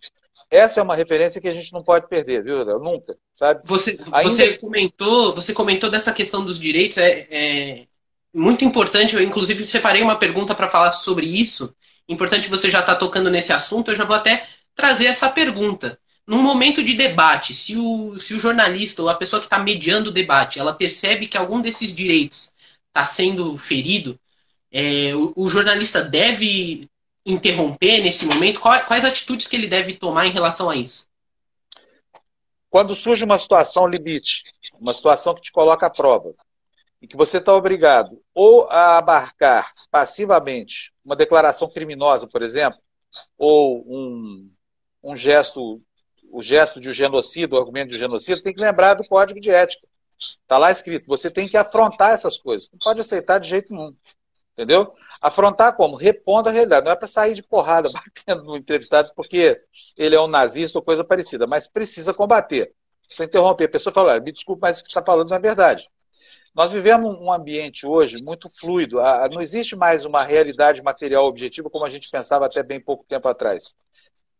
essa 0.51 0.81
é 0.81 0.83
uma 0.83 0.97
referência 0.97 1.39
que 1.39 1.47
a 1.47 1.53
gente 1.53 1.71
não 1.71 1.81
pode 1.81 2.09
perder, 2.09 2.43
viu, 2.43 2.61
Léo? 2.61 2.77
Nunca, 2.77 3.17
sabe? 3.33 3.61
Você, 3.63 3.97
Ainda... 4.11 4.29
você, 4.29 4.57
comentou, 4.57 5.33
você 5.33 5.53
comentou 5.53 5.89
dessa 5.89 6.11
questão 6.11 6.43
dos 6.43 6.59
direitos, 6.59 6.97
é, 6.97 7.25
é 7.31 7.87
muito 8.33 8.65
importante. 8.65 9.15
Eu, 9.15 9.21
inclusive, 9.21 9.65
separei 9.65 10.01
uma 10.01 10.17
pergunta 10.17 10.53
para 10.53 10.67
falar 10.67 10.91
sobre 10.91 11.25
isso. 11.25 11.73
Importante 12.11 12.49
você 12.49 12.69
já 12.69 12.81
estar 12.81 12.95
tá 12.95 12.99
tocando 12.99 13.29
nesse 13.29 13.53
assunto. 13.53 13.89
Eu 13.89 13.95
já 13.95 14.03
vou 14.03 14.15
até 14.15 14.47
trazer 14.75 15.05
essa 15.05 15.29
pergunta. 15.29 15.97
Num 16.27 16.43
momento 16.43 16.83
de 16.83 16.93
debate, 16.93 17.53
se 17.53 17.77
o, 17.77 18.19
se 18.19 18.33
o 18.33 18.39
jornalista 18.39 19.01
ou 19.01 19.09
a 19.09 19.15
pessoa 19.15 19.39
que 19.39 19.45
está 19.45 19.57
mediando 19.59 20.09
o 20.09 20.13
debate, 20.13 20.59
ela 20.59 20.73
percebe 20.73 21.27
que 21.27 21.37
algum 21.37 21.61
desses 21.61 21.95
direitos 21.95 22.51
está 22.87 23.05
sendo 23.05 23.57
ferido, 23.57 24.19
é, 24.71 25.15
o, 25.15 25.33
o, 25.35 25.49
jornalista 25.49 26.03
deve 26.03 26.87
interromper 27.25 28.01
nesse 28.01 28.25
momento? 28.25 28.59
Quais 28.59 29.05
atitudes 29.05 29.47
que 29.47 29.55
ele 29.55 29.67
deve 29.67 29.93
tomar 29.93 30.27
em 30.27 30.31
relação 30.31 30.69
a 30.69 30.75
isso? 30.75 31.07
Quando 32.69 32.95
surge 32.95 33.23
uma 33.23 33.39
situação 33.39 33.87
limite, 33.87 34.43
uma 34.79 34.93
situação 34.93 35.33
que 35.33 35.41
te 35.41 35.51
coloca 35.51 35.85
à 35.85 35.89
prova, 35.89 36.33
e 37.01 37.07
que 37.07 37.17
você 37.17 37.37
está 37.37 37.53
obrigado 37.53 38.21
ou 38.33 38.69
a 38.69 38.97
abarcar 38.97 39.73
passivamente 39.89 40.90
uma 41.03 41.15
declaração 41.15 41.69
criminosa, 41.69 42.27
por 42.27 42.41
exemplo, 42.41 42.79
ou 43.37 43.83
um, 43.87 44.51
um 45.03 45.15
gesto, 45.15 45.81
o 46.31 46.41
gesto 46.41 46.79
de 46.79 46.89
um 46.89 46.93
genocídio, 46.93 47.57
o 47.57 47.59
argumento 47.59 47.89
de 47.89 47.95
um 47.95 47.99
genocídio, 47.99 48.43
tem 48.43 48.53
que 48.53 48.61
lembrar 48.61 48.93
do 48.93 49.07
código 49.07 49.39
de 49.39 49.49
ética. 49.49 49.87
Está 50.19 50.57
lá 50.57 50.71
escrito, 50.71 51.07
você 51.07 51.29
tem 51.29 51.47
que 51.47 51.57
afrontar 51.57 52.11
essas 52.11 52.37
coisas. 52.37 52.69
Não 52.71 52.79
pode 52.79 53.01
aceitar 53.01 53.39
de 53.39 53.49
jeito 53.49 53.73
nenhum. 53.73 53.95
Entendeu? 54.53 54.93
Afrontar 55.19 55.75
como? 55.75 55.95
Repondo 55.95 56.49
a 56.49 56.51
realidade. 56.51 56.85
Não 56.85 56.91
é 56.91 56.95
para 56.95 57.07
sair 57.07 57.33
de 57.33 57.41
porrada 57.41 57.89
batendo 57.91 58.43
no 58.43 58.57
entrevistado 58.57 59.11
porque 59.15 59.59
ele 59.97 60.15
é 60.15 60.21
um 60.21 60.27
nazista 60.27 60.77
ou 60.77 60.83
coisa 60.83 61.03
parecida, 61.03 61.47
mas 61.47 61.67
precisa 61.67 62.13
combater. 62.13 62.73
Você 63.11 63.25
interromper 63.25 63.65
a 63.65 63.69
pessoa 63.69 63.91
e 63.91 63.93
falar, 63.93 64.21
me 64.21 64.31
desculpe, 64.31 64.61
mas 64.61 64.79
o 64.79 64.83
que 64.83 64.89
está 64.89 65.03
falando 65.03 65.29
não 65.29 65.37
é 65.37 65.39
verdade. 65.39 65.89
Nós 66.53 66.73
vivemos 66.73 67.15
um 67.15 67.31
ambiente 67.31 67.85
hoje 67.85 68.21
muito 68.21 68.49
fluido. 68.49 68.97
Não 69.31 69.41
existe 69.41 69.75
mais 69.75 70.05
uma 70.05 70.21
realidade 70.23 70.81
material 70.83 71.25
objetiva 71.25 71.69
como 71.69 71.85
a 71.85 71.89
gente 71.89 72.09
pensava 72.09 72.45
até 72.45 72.61
bem 72.61 72.79
pouco 72.79 73.05
tempo 73.07 73.27
atrás. 73.27 73.73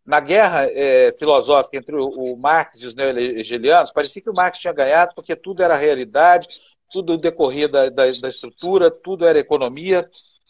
Na 0.06 0.20
guerra 0.20 0.66
é, 0.66 1.14
filosófica 1.18 1.78
entre 1.78 1.96
o, 1.96 2.36
Marx 2.36 2.82
e 2.82 2.88
os 2.88 2.96
neo-hegelianos, 2.96 3.92
parecia 3.92 4.22
que 4.22 4.30
o 4.30 4.34
Marx 4.34 4.58
tinha 4.60 4.74
ganhado 4.74 5.14
porque 5.16 5.36
tudo 5.36 5.64
era 5.64 5.76
realidade, 5.76 6.48
tudo 6.92 7.18
decorria 7.18 7.70
da, 7.70 7.88
da, 7.88 8.12
da, 8.12 8.28
estrutura, 8.28 8.92
tudo 8.92 9.26
era 9.26 9.40
economia, 9.40 10.10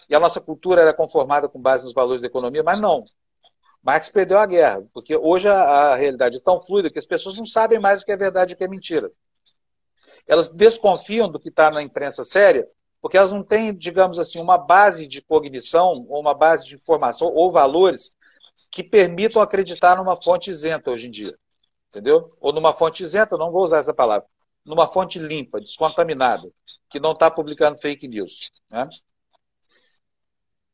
e 0.10 0.16
a 0.16 0.20
nossa 0.20 0.42
cultura 0.42 0.82
era 0.82 0.94
conformada 0.94 1.48
com 1.48 1.62
base 1.62 1.84
nos 1.84 1.94
valores 1.94 2.22
da 2.22 2.28
economia, 2.28 2.64
mas 2.64 2.80
não. 2.80 3.06
Marx 3.84 4.10
perdeu 4.10 4.40
a 4.40 4.46
guerra, 4.46 4.84
porque 4.94 5.16
hoje 5.16 5.48
a, 5.48 5.54
a 5.54 5.96
realidade 5.96 6.38
é 6.38 6.40
tão 6.40 6.60
fluida 6.60 6.90
que 6.90 7.00
as 7.00 7.06
pessoas 7.06 7.36
não 7.36 7.46
sabem 7.46 7.80
mais 7.80 8.02
o 8.02 8.06
que 8.06 8.12
é 8.12 8.18
verdade 8.18 8.54
e 8.54 8.56
o 8.56 8.58
que 8.58 8.64
é 8.64 8.68
mentira. 8.68 9.12
Elas 10.28 10.50
desconfiam 10.50 11.30
do 11.30 11.40
que 11.40 11.50
está 11.50 11.72
na 11.72 11.82
imprensa 11.82 12.24
séria, 12.24 12.68
porque 13.02 13.18
elas 13.18 13.32
não 13.32 13.44
têm, 13.44 13.76
digamos 13.76 14.20
assim, 14.20 14.40
uma 14.40 14.58
base 14.58 15.08
de 15.08 15.22
cognição, 15.22 16.06
ou 16.08 16.20
uma 16.20 16.34
base 16.34 16.66
de 16.68 16.76
informação, 16.76 17.28
ou 17.28 17.52
valores 17.52 18.16
que 18.70 18.84
permitam 18.84 19.42
acreditar 19.42 19.98
numa 19.98 20.16
fonte 20.16 20.50
isenta 20.50 20.92
hoje 20.92 21.08
em 21.08 21.12
dia. 21.12 21.38
Entendeu? 21.90 22.36
Ou 22.40 22.54
numa 22.54 22.74
fonte 22.74 23.04
isenta, 23.04 23.38
não 23.38 23.52
vou 23.52 23.64
usar 23.64 23.80
essa 23.80 23.94
palavra, 23.94 24.26
numa 24.64 24.88
fonte 24.88 25.20
limpa, 25.20 25.60
descontaminada, 25.60 26.50
que 26.90 27.00
não 27.00 27.12
está 27.12 27.30
publicando 27.30 27.80
fake 27.80 28.08
news. 28.08 28.50
Né? 28.70 28.88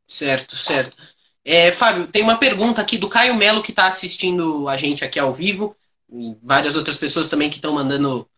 Certo, 0.06 0.56
certo. 0.56 0.98
É, 1.44 1.72
Fábio, 1.72 2.08
tem 2.08 2.22
uma 2.22 2.38
pergunta 2.38 2.82
aqui 2.82 2.98
do 2.98 3.10
Caio 3.10 3.36
Melo 3.36 3.64
que 3.64 3.72
está 3.72 3.88
assistindo 3.88 4.68
a 4.68 4.76
gente 4.78 5.04
aqui 5.04 5.18
ao 5.18 5.34
vivo, 5.34 5.76
e 6.12 6.38
várias 6.44 6.76
outras 6.76 6.98
pessoas 6.98 7.30
também 7.30 7.50
que 7.50 7.56
estão 7.56 7.74
mandando 7.74 8.30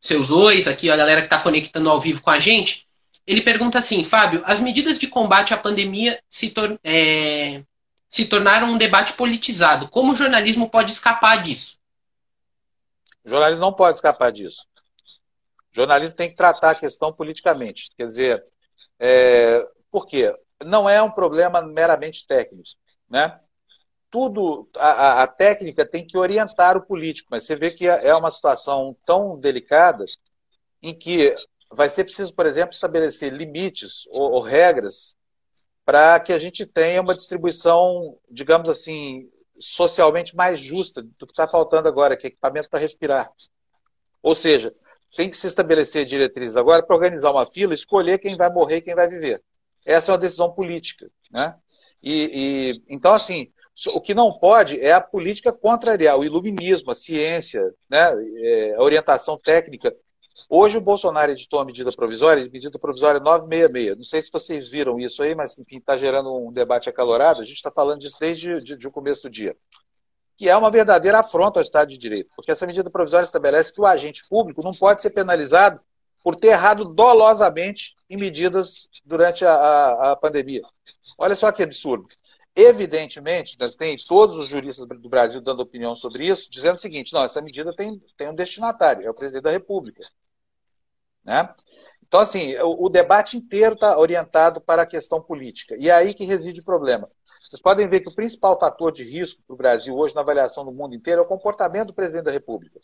seus 0.00 0.30
ois, 0.30 0.66
aqui 0.66 0.90
a 0.90 0.96
galera 0.96 1.20
que 1.20 1.26
está 1.26 1.38
conectando 1.38 1.90
ao 1.90 2.00
vivo 2.00 2.22
com 2.22 2.30
a 2.30 2.40
gente. 2.40 2.86
Ele 3.26 3.42
pergunta 3.42 3.78
assim, 3.78 4.04
Fábio, 4.04 4.42
as 4.46 4.60
medidas 4.60 4.98
de 4.98 5.06
combate 5.06 5.52
à 5.52 5.58
pandemia 5.58 6.18
se, 6.28 6.50
tor 6.50 6.78
é, 6.82 7.62
se 8.08 8.24
tornaram 8.26 8.68
um 8.68 8.78
debate 8.78 9.12
politizado. 9.12 9.88
Como 9.88 10.12
o 10.12 10.16
jornalismo 10.16 10.70
pode 10.70 10.92
escapar 10.92 11.42
disso? 11.42 11.78
O 13.24 13.28
jornalismo 13.28 13.60
não 13.60 13.72
pode 13.72 13.98
escapar 13.98 14.32
disso. 14.32 14.66
O 15.72 15.74
jornalismo 15.74 16.14
tem 16.14 16.30
que 16.30 16.36
tratar 16.36 16.70
a 16.70 16.74
questão 16.74 17.12
politicamente. 17.12 17.90
Quer 17.96 18.06
dizer, 18.06 18.44
é, 18.98 19.66
por 19.90 20.06
quê? 20.06 20.34
Não 20.64 20.88
é 20.88 21.02
um 21.02 21.10
problema 21.10 21.60
meramente 21.60 22.26
técnico. 22.26 22.70
Né? 23.10 23.38
Tudo, 24.10 24.68
a, 24.76 25.22
a, 25.22 25.26
técnica 25.26 25.84
tem 25.84 26.06
que 26.06 26.16
orientar 26.16 26.76
o 26.76 26.86
político, 26.86 27.28
mas 27.30 27.44
você 27.44 27.54
vê 27.54 27.70
que 27.70 27.86
é 27.86 28.14
uma 28.14 28.30
situação 28.30 28.96
tão 29.04 29.38
delicada 29.38 30.04
em 30.82 30.94
que 30.94 31.36
vai 31.70 31.90
ser 31.90 32.04
preciso, 32.04 32.34
por 32.34 32.46
exemplo, 32.46 32.72
estabelecer 32.72 33.32
limites 33.32 34.06
ou, 34.10 34.32
ou 34.32 34.40
regras 34.40 35.14
para 35.84 36.18
que 36.20 36.32
a 36.32 36.38
gente 36.38 36.64
tenha 36.66 37.00
uma 37.00 37.14
distribuição, 37.14 38.18
digamos 38.30 38.68
assim, 38.68 39.30
socialmente 39.58 40.36
mais 40.36 40.60
justa 40.60 41.02
do 41.02 41.26
que 41.26 41.32
está 41.32 41.48
faltando 41.48 41.88
agora, 41.88 42.16
que 42.16 42.26
é 42.26 42.28
equipamento 42.28 42.68
para 42.68 42.80
respirar. 42.80 43.30
Ou 44.22 44.34
seja, 44.34 44.74
tem 45.16 45.30
que 45.30 45.36
se 45.36 45.46
estabelecer 45.46 46.04
diretrizes 46.04 46.56
agora 46.56 46.82
para 46.82 46.94
organizar 46.94 47.30
uma 47.30 47.46
fila, 47.46 47.74
escolher 47.74 48.18
quem 48.18 48.36
vai 48.36 48.50
morrer 48.50 48.76
e 48.76 48.82
quem 48.82 48.94
vai 48.94 49.08
viver. 49.08 49.42
Essa 49.84 50.10
é 50.10 50.12
uma 50.12 50.18
decisão 50.18 50.52
política. 50.52 51.10
Né? 51.30 51.54
E, 52.02 52.30
e, 52.32 52.82
então, 52.88 53.14
assim, 53.14 53.50
O 53.86 54.00
que 54.00 54.12
não 54.12 54.32
pode 54.32 54.80
é 54.80 54.92
a 54.92 55.00
política 55.00 55.52
contrariar 55.52 56.18
o 56.18 56.24
iluminismo, 56.24 56.90
a 56.90 56.94
ciência, 56.94 57.62
né, 57.88 58.12
é, 58.38 58.74
a 58.74 58.82
orientação 58.82 59.38
técnica. 59.38 59.94
Hoje 60.50 60.78
o 60.78 60.80
Bolsonaro 60.80 61.30
editou 61.30 61.60
uma 61.60 61.66
medida 61.66 61.92
provisória, 61.92 62.48
medida 62.50 62.76
provisória 62.78 63.20
966. 63.20 63.96
Não 63.96 64.04
sei 64.04 64.22
se 64.22 64.32
vocês 64.32 64.68
viram 64.68 64.98
isso 64.98 65.22
aí, 65.22 65.34
mas 65.34 65.56
enfim, 65.58 65.76
está 65.76 65.96
gerando 65.96 66.34
um 66.34 66.50
debate 66.50 66.88
acalorado. 66.88 67.40
A 67.40 67.44
gente 67.44 67.56
está 67.56 67.70
falando 67.70 68.00
disso 68.00 68.16
desde 68.18 68.60
de, 68.60 68.76
de 68.76 68.88
o 68.88 68.90
começo 68.90 69.22
do 69.22 69.30
dia. 69.30 69.54
Que 70.36 70.48
é 70.48 70.56
uma 70.56 70.70
verdadeira 70.70 71.20
afronta 71.20 71.60
ao 71.60 71.62
Estado 71.62 71.88
de 71.88 71.98
Direito, 71.98 72.30
porque 72.34 72.50
essa 72.50 72.66
medida 72.66 72.90
provisória 72.90 73.24
estabelece 73.24 73.72
que 73.72 73.80
o 73.80 73.86
agente 73.86 74.26
público 74.28 74.62
não 74.62 74.72
pode 74.72 75.02
ser 75.02 75.10
penalizado 75.10 75.80
por 76.24 76.34
ter 76.34 76.48
errado 76.48 76.84
dolosamente 76.84 77.94
em 78.10 78.16
medidas 78.16 78.88
durante 79.04 79.44
a, 79.44 79.52
a, 79.52 80.12
a 80.12 80.16
pandemia. 80.16 80.62
Olha 81.16 81.36
só 81.36 81.52
que 81.52 81.62
absurdo. 81.62 82.08
Evidentemente, 82.60 83.56
né, 83.56 83.70
tem 83.78 83.96
todos 83.96 84.36
os 84.36 84.48
juristas 84.48 84.84
do 84.88 85.08
Brasil 85.08 85.40
dando 85.40 85.60
opinião 85.60 85.94
sobre 85.94 86.26
isso, 86.26 86.50
dizendo 86.50 86.74
o 86.74 86.80
seguinte: 86.80 87.12
não, 87.12 87.22
essa 87.22 87.40
medida 87.40 87.72
tem, 87.72 88.02
tem 88.16 88.28
um 88.28 88.34
destinatário, 88.34 89.06
é 89.06 89.10
o 89.10 89.14
presidente 89.14 89.44
da 89.44 89.52
República. 89.52 90.04
Né? 91.24 91.54
Então, 92.04 92.18
assim, 92.18 92.56
o, 92.56 92.86
o 92.86 92.88
debate 92.88 93.36
inteiro 93.36 93.74
está 93.74 93.96
orientado 93.96 94.60
para 94.60 94.82
a 94.82 94.86
questão 94.86 95.22
política. 95.22 95.76
E 95.78 95.88
é 95.88 95.92
aí 95.92 96.12
que 96.12 96.24
reside 96.24 96.60
o 96.60 96.64
problema. 96.64 97.08
Vocês 97.48 97.62
podem 97.62 97.88
ver 97.88 98.00
que 98.00 98.08
o 98.08 98.14
principal 98.14 98.58
fator 98.58 98.90
de 98.90 99.04
risco 99.04 99.40
para 99.46 99.54
o 99.54 99.56
Brasil 99.56 99.94
hoje, 99.94 100.16
na 100.16 100.22
avaliação 100.22 100.64
do 100.64 100.72
mundo 100.72 100.96
inteiro, 100.96 101.22
é 101.22 101.24
o 101.24 101.28
comportamento 101.28 101.88
do 101.88 101.94
presidente 101.94 102.24
da 102.24 102.32
República, 102.32 102.80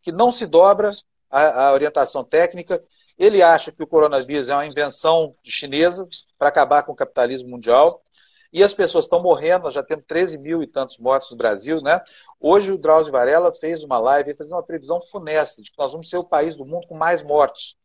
que 0.00 0.10
não 0.10 0.32
se 0.32 0.46
dobra 0.46 0.92
à, 1.30 1.66
à 1.66 1.72
orientação 1.74 2.24
técnica. 2.24 2.82
Ele 3.18 3.42
acha 3.42 3.70
que 3.70 3.82
o 3.82 3.86
coronavírus 3.86 4.48
é 4.48 4.54
uma 4.54 4.66
invenção 4.66 5.36
chinesa 5.44 6.08
para 6.38 6.48
acabar 6.48 6.82
com 6.82 6.92
o 6.92 6.96
capitalismo 6.96 7.50
mundial. 7.50 8.02
E 8.52 8.62
as 8.64 8.72
pessoas 8.72 9.04
estão 9.04 9.22
morrendo, 9.22 9.64
nós 9.64 9.74
já 9.74 9.82
temos 9.82 10.04
13 10.04 10.38
mil 10.38 10.62
e 10.62 10.66
tantos 10.66 10.98
mortos 10.98 11.30
no 11.30 11.36
Brasil, 11.36 11.82
né? 11.82 12.00
Hoje 12.40 12.72
o 12.72 12.78
Drauzio 12.78 13.12
Varela 13.12 13.52
fez 13.54 13.84
uma 13.84 13.98
live, 13.98 14.34
fez 14.34 14.50
uma 14.50 14.62
previsão 14.62 15.00
funesta 15.02 15.60
de 15.60 15.70
que 15.70 15.78
nós 15.78 15.92
vamos 15.92 16.08
ser 16.08 16.16
o 16.16 16.24
país 16.24 16.56
do 16.56 16.64
mundo 16.64 16.86
com 16.86 16.96
mais 16.96 17.22
mortos. 17.22 17.76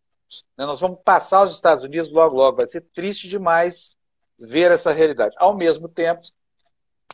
Né? 0.58 0.66
Nós 0.66 0.80
vamos 0.80 1.00
passar 1.04 1.44
os 1.44 1.52
Estados 1.52 1.84
Unidos 1.84 2.10
logo, 2.10 2.36
logo. 2.36 2.58
Vai 2.58 2.68
ser 2.68 2.82
triste 2.94 3.28
demais 3.28 3.94
ver 4.40 4.72
essa 4.72 4.92
realidade. 4.92 5.36
Ao 5.38 5.54
mesmo 5.54 5.90
tempo, 5.90 6.22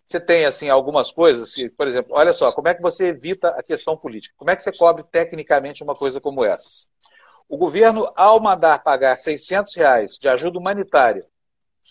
você 0.05 0.19
tem 0.19 0.45
assim 0.45 0.69
algumas 0.69 1.11
coisas, 1.11 1.49
assim, 1.49 1.69
por 1.69 1.87
exemplo, 1.87 2.11
olha 2.13 2.33
só, 2.33 2.51
como 2.51 2.67
é 2.67 2.73
que 2.73 2.81
você 2.81 3.07
evita 3.07 3.49
a 3.49 3.63
questão 3.63 3.97
política? 3.97 4.33
Como 4.37 4.49
é 4.49 4.55
que 4.55 4.63
você 4.63 4.71
cobre 4.71 5.03
tecnicamente 5.03 5.83
uma 5.83 5.95
coisa 5.95 6.21
como 6.21 6.43
essas? 6.43 6.89
O 7.47 7.57
governo, 7.57 8.11
ao 8.15 8.39
mandar 8.39 8.83
pagar 8.83 9.17
600 9.17 9.75
reais 9.75 10.17
de 10.19 10.27
ajuda 10.27 10.59
humanitária 10.59 11.25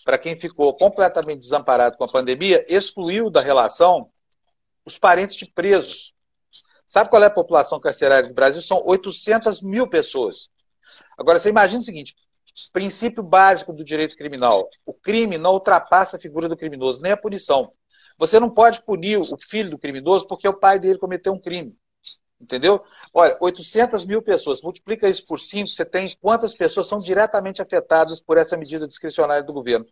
para 0.05 0.19
quem 0.19 0.37
ficou 0.37 0.77
completamente 0.77 1.41
desamparado 1.41 1.97
com 1.97 2.05
a 2.05 2.09
pandemia, 2.09 2.65
excluiu 2.69 3.31
da 3.31 3.41
relação 3.41 4.11
os 4.85 4.99
parentes 4.99 5.37
de 5.37 5.47
presos. 5.47 6.15
Sabe 6.87 7.11
qual 7.11 7.23
é 7.23 7.27
a 7.27 7.31
população 7.31 7.79
carcerária 7.79 8.29
do 8.29 8.35
Brasil? 8.35 8.63
São 8.63 8.83
800 8.85 9.63
mil 9.63 9.87
pessoas. 9.87 10.49
Agora, 11.19 11.39
você 11.39 11.51
imagina 11.51 11.81
o 11.81 11.85
seguinte: 11.85 12.15
princípio 12.73 13.23
básico 13.23 13.73
do 13.73 13.85
direito 13.85 14.17
criminal. 14.17 14.69
O 14.87 14.95
crime 14.95 15.37
não 15.37 15.53
ultrapassa 15.53 16.17
a 16.17 16.21
figura 16.21 16.49
do 16.49 16.57
criminoso, 16.57 17.03
nem 17.03 17.13
a 17.13 17.17
punição. 17.17 17.71
Você 18.17 18.41
não 18.41 18.51
pode 18.51 18.83
punir 18.83 19.19
o 19.19 19.37
filho 19.39 19.71
do 19.71 19.79
criminoso 19.79 20.27
porque 20.27 20.49
o 20.49 20.59
pai 20.59 20.79
dele 20.79 20.99
cometeu 20.99 21.33
um 21.33 21.41
crime. 21.41 21.77
Entendeu? 22.41 22.83
Olha, 23.13 23.37
800 23.41 24.05
mil 24.05 24.23
pessoas, 24.23 24.63
multiplica 24.63 25.09
isso 25.09 25.27
por 25.27 25.41
5, 25.41 25.67
você 25.69 25.85
tem 25.85 26.17
quantas 26.21 26.55
pessoas 26.55 26.87
são 26.87 27.01
diretamente 27.01 27.61
afetadas 27.61 28.21
por 28.21 28.39
essa 28.39 28.57
medida 28.57 28.87
discricionária 28.87 29.43
do 29.43 29.53
governo. 29.53 29.87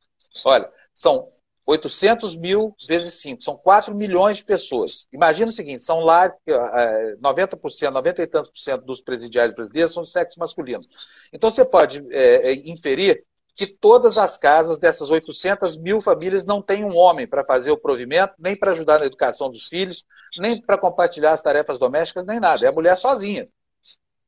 Olha, 0.45 0.71
são 0.95 1.33
800 1.67 2.37
mil 2.37 2.77
vezes 2.87 3.15
5, 3.15 3.43
são 3.43 3.57
4 3.57 3.93
milhões 3.93 4.37
de 4.37 4.45
pessoas. 4.45 5.09
Imagina 5.13 5.51
o 5.51 5.55
seguinte, 5.55 5.83
são 5.83 5.99
lá 6.01 6.33
90%, 7.21 7.91
90 7.91 8.23
e 8.23 8.27
tantos 8.29 8.51
por 8.51 8.59
cento 8.59 8.85
dos 8.85 9.01
presidiários 9.01 9.55
brasileiros 9.55 9.93
são 9.93 10.05
de 10.05 10.11
sexo 10.11 10.39
masculino. 10.39 10.85
Então 11.33 11.51
você 11.51 11.65
pode 11.65 12.07
é, 12.11 12.53
inferir 12.71 13.25
que 13.57 13.67
todas 13.67 14.19
as 14.19 14.37
casas 14.37 14.77
dessas 14.77 15.11
800 15.11 15.79
mil 15.79 16.03
famílias 16.03 16.45
não 16.45 16.61
têm 16.61 16.85
um 16.85 16.95
homem 16.95 17.27
para 17.27 17.43
fazer 17.43 17.71
o 17.71 17.79
provimento, 17.79 18.35
nem 18.39 18.55
para 18.55 18.73
ajudar 18.73 19.01
na 19.01 19.07
educação 19.07 19.51
dos 19.51 19.67
filhos, 19.67 20.05
nem 20.39 20.61
para 20.61 20.77
compartilhar 20.77 21.33
as 21.33 21.41
tarefas 21.41 21.79
domésticas, 21.79 22.23
nem 22.27 22.39
nada. 22.39 22.67
É 22.67 22.69
a 22.69 22.73
mulher 22.73 22.99
sozinha. 22.99 23.49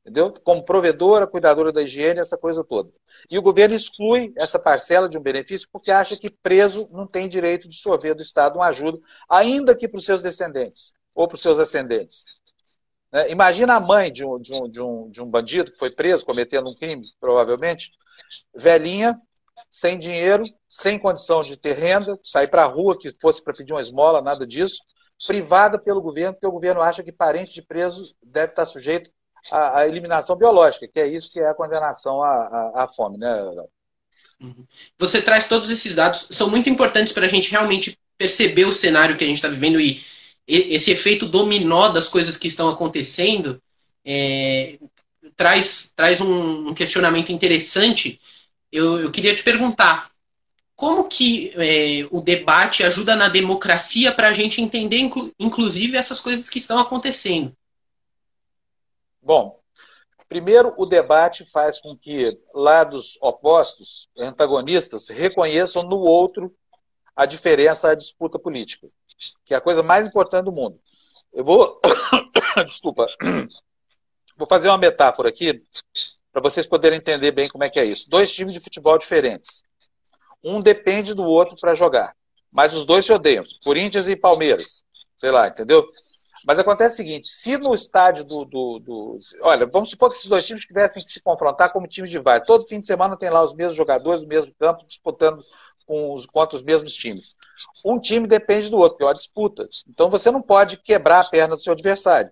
Entendeu? 0.01 0.33
Como 0.43 0.65
provedora, 0.65 1.27
cuidadora 1.27 1.71
da 1.71 1.83
higiene, 1.83 2.21
essa 2.21 2.39
coisa 2.39 2.65
toda. 2.65 2.91
E 3.31 3.39
o 3.39 3.43
governo 3.43 3.75
exclui 3.75 4.33
essa 4.39 4.59
parcela 4.59 5.07
de 5.07 5.19
um 5.19 5.23
benefício 5.23 5.69
porque 5.71 5.91
acha 5.91 6.17
que 6.17 6.31
preso 6.31 6.89
não 6.91 7.07
tem 7.07 7.29
direito 7.29 7.69
de 7.69 7.77
sorver 7.77 8.15
do 8.15 8.23
Estado 8.23 8.57
uma 8.57 8.69
ajuda, 8.69 8.99
ainda 9.29 9.77
que 9.77 9.87
para 9.87 9.99
os 9.99 10.07
seus 10.07 10.23
descendentes 10.23 10.95
ou 11.15 11.29
para 11.29 11.35
os 11.35 11.43
seus 11.43 11.59
ascendentes. 11.59 12.25
Né? 13.13 13.31
Imagina 13.31 13.75
a 13.75 13.81
mãe 13.81 14.11
de 14.11 14.25
um, 14.25 14.41
de, 14.41 14.55
um, 14.55 14.71
de, 14.71 14.81
um, 14.81 15.11
de 15.11 15.21
um 15.21 15.29
bandido 15.29 15.71
que 15.71 15.79
foi 15.79 15.91
preso, 15.91 16.25
cometendo 16.25 16.71
um 16.71 16.75
crime, 16.75 17.05
provavelmente, 17.21 17.93
velhinha, 18.55 19.19
sem 19.71 19.99
dinheiro, 19.99 20.45
sem 20.69 20.99
condição 20.99 21.43
de 21.43 21.57
ter 21.57 21.75
renda, 21.75 22.19
sair 22.23 22.49
para 22.49 22.63
a 22.63 22.67
rua 22.67 22.99
que 22.99 23.15
fosse 23.21 23.43
para 23.43 23.55
pedir 23.55 23.73
uma 23.73 23.81
esmola, 23.81 24.23
nada 24.23 24.47
disso, 24.47 24.79
privada 25.27 25.79
pelo 25.79 26.01
governo, 26.01 26.35
porque 26.35 26.47
o 26.47 26.53
governo 26.53 26.81
acha 26.81 27.03
que 27.03 27.13
parente 27.13 27.55
de 27.55 27.63
preso 27.63 28.15
deve 28.23 28.53
estar 28.53 28.67
sujeito 28.67 29.11
à, 29.51 29.81
à 29.81 29.89
eliminação 29.89 30.37
biológica, 30.37 30.87
que 30.87 31.01
é 31.01 31.07
isso 31.07 31.31
que 31.33 31.41
é 31.41 31.49
a 31.49 31.55
condenação 31.55 32.23
à, 32.23 32.29
à, 32.29 32.85
à 32.85 32.89
fome, 32.89 33.19
né? 33.19 33.35
Uhum. 34.41 34.65
Você 34.99 35.21
traz 35.21 35.49
todos 35.49 35.71
esses 35.71 35.95
dados, 35.95 36.29
são 36.31 36.49
muito 36.49 36.71
importantes 36.71 37.13
para 37.13 37.27
a 37.27 37.29
gente 37.29 37.51
realmente 37.51 37.99
perceber 38.17 38.67
o 38.67 38.73
cenário 38.73 39.17
que 39.17 39.25
a 39.25 39.27
gente 39.27 39.37
está 39.37 39.49
vivendo 39.49 39.81
e 39.81 40.01
esse 40.47 40.91
efeito 40.91 41.27
dominó 41.27 41.91
das 41.91 42.09
coisas 42.09 42.39
que 42.39 42.49
estão 42.49 42.71
acontecendo 42.71 43.61
é, 44.03 44.79
traz, 45.39 45.93
traz 45.95 46.21
um, 46.21 46.75
questionamento 46.75 47.31
interessante. 47.31 48.21
Eu, 48.71 49.01
eu 49.01 49.11
queria 49.11 49.35
te 49.35 49.43
perguntar 49.43 50.11
como 50.75 51.05
que 51.05 51.53
é, 51.57 52.07
o 52.11 52.21
debate 52.21 52.83
ajuda 52.83 53.17
na 53.17 53.29
democracia 53.29 54.13
para 54.13 54.29
a 54.29 54.33
gente 54.33 54.61
entender, 54.61 54.99
inclu, 54.99 55.33
inclusive, 55.39 55.97
essas 55.97 56.21
coisas 56.21 56.51
que 56.51 56.59
estão 56.59 56.79
acontecendo? 56.79 57.57
Bom, 59.23 59.61
primeiro, 60.29 60.75
o 60.77 60.85
debate 60.85 61.45
faz 61.51 61.81
com 61.81 61.97
que 61.97 62.37
lados 62.53 63.17
opostos, 63.21 64.09
antagonistas, 64.19 65.09
reconheçam 65.09 65.85
no 65.85 65.99
outro 65.99 66.53
a 67.15 67.27
diferença, 67.27 67.91
a 67.91 67.95
disputa 67.95 68.39
política, 68.39 68.89
que 69.45 69.55
é 69.55 69.57
a 69.57 69.61
coisa 69.61 69.83
mais 69.83 70.07
importante 70.07 70.45
do 70.45 70.53
mundo. 70.53 70.81
Eu 71.33 71.45
vou. 71.45 71.81
Desculpa. 72.67 73.07
Vou 74.39 74.47
fazer 74.47 74.69
uma 74.69 74.79
metáfora 74.79 75.29
aqui 75.29 75.61
para 76.33 76.41
vocês 76.41 76.65
poderem 76.65 76.99
entender 76.99 77.33
bem 77.33 77.49
como 77.49 77.65
é 77.65 77.69
que 77.69 77.81
é 77.81 77.85
isso. 77.85 78.09
Dois 78.09 78.33
times 78.33 78.55
de 78.55 78.61
futebol 78.61 78.97
diferentes. 78.97 79.65
Um 80.45 80.63
depende 80.63 81.13
do 81.13 81.25
outro 81.25 81.57
para 81.61 81.75
jogar, 81.75 82.15
mas 82.51 82.73
os 82.73 82.87
dois 82.87 83.05
se 83.05 83.13
odeiam. 83.13 83.45
Corinthians 83.65 84.07
e 84.07 84.15
Palmeiras. 84.15 84.85
Sei 85.19 85.33
lá, 85.33 85.49
entendeu? 85.49 85.85
Mas 86.47 86.57
acontece 86.57 86.95
o 86.95 86.97
seguinte: 86.99 87.27
se 87.27 87.59
no 87.59 87.75
estádio 87.75 88.23
do, 88.23 88.45
do, 88.45 88.79
do, 88.79 89.19
Olha, 89.41 89.67
vamos 89.67 89.91
supor 89.91 90.09
que 90.11 90.17
esses 90.17 90.29
dois 90.29 90.47
times 90.47 90.65
tivessem 90.65 91.05
que 91.05 91.11
se 91.11 91.21
confrontar 91.21 91.73
como 91.73 91.89
times 91.89 92.09
de 92.09 92.21
vai. 92.21 92.41
Todo 92.41 92.69
fim 92.69 92.79
de 92.79 92.87
semana 92.87 93.17
tem 93.17 93.31
lá 93.31 93.43
os 93.43 93.55
mesmos 93.55 93.77
jogadores 93.77 94.21
do 94.21 94.29
mesmo 94.29 94.55
campo 94.55 94.87
disputando 94.87 95.45
com 95.85 96.15
os, 96.15 96.27
contra 96.27 96.57
os 96.57 96.63
mesmos 96.63 96.95
times. 96.95 97.35
Um 97.85 97.99
time 97.99 98.29
depende 98.29 98.71
do 98.71 98.77
outro, 98.77 98.99
que 98.99 99.03
é 99.03 99.07
uma 99.07 99.15
disputa. 99.15 99.69
Então 99.89 100.09
você 100.09 100.31
não 100.31 100.41
pode 100.41 100.77
quebrar 100.77 101.21
a 101.23 101.29
perna 101.29 101.57
do 101.57 101.63
seu 101.63 101.73
adversário 101.73 102.31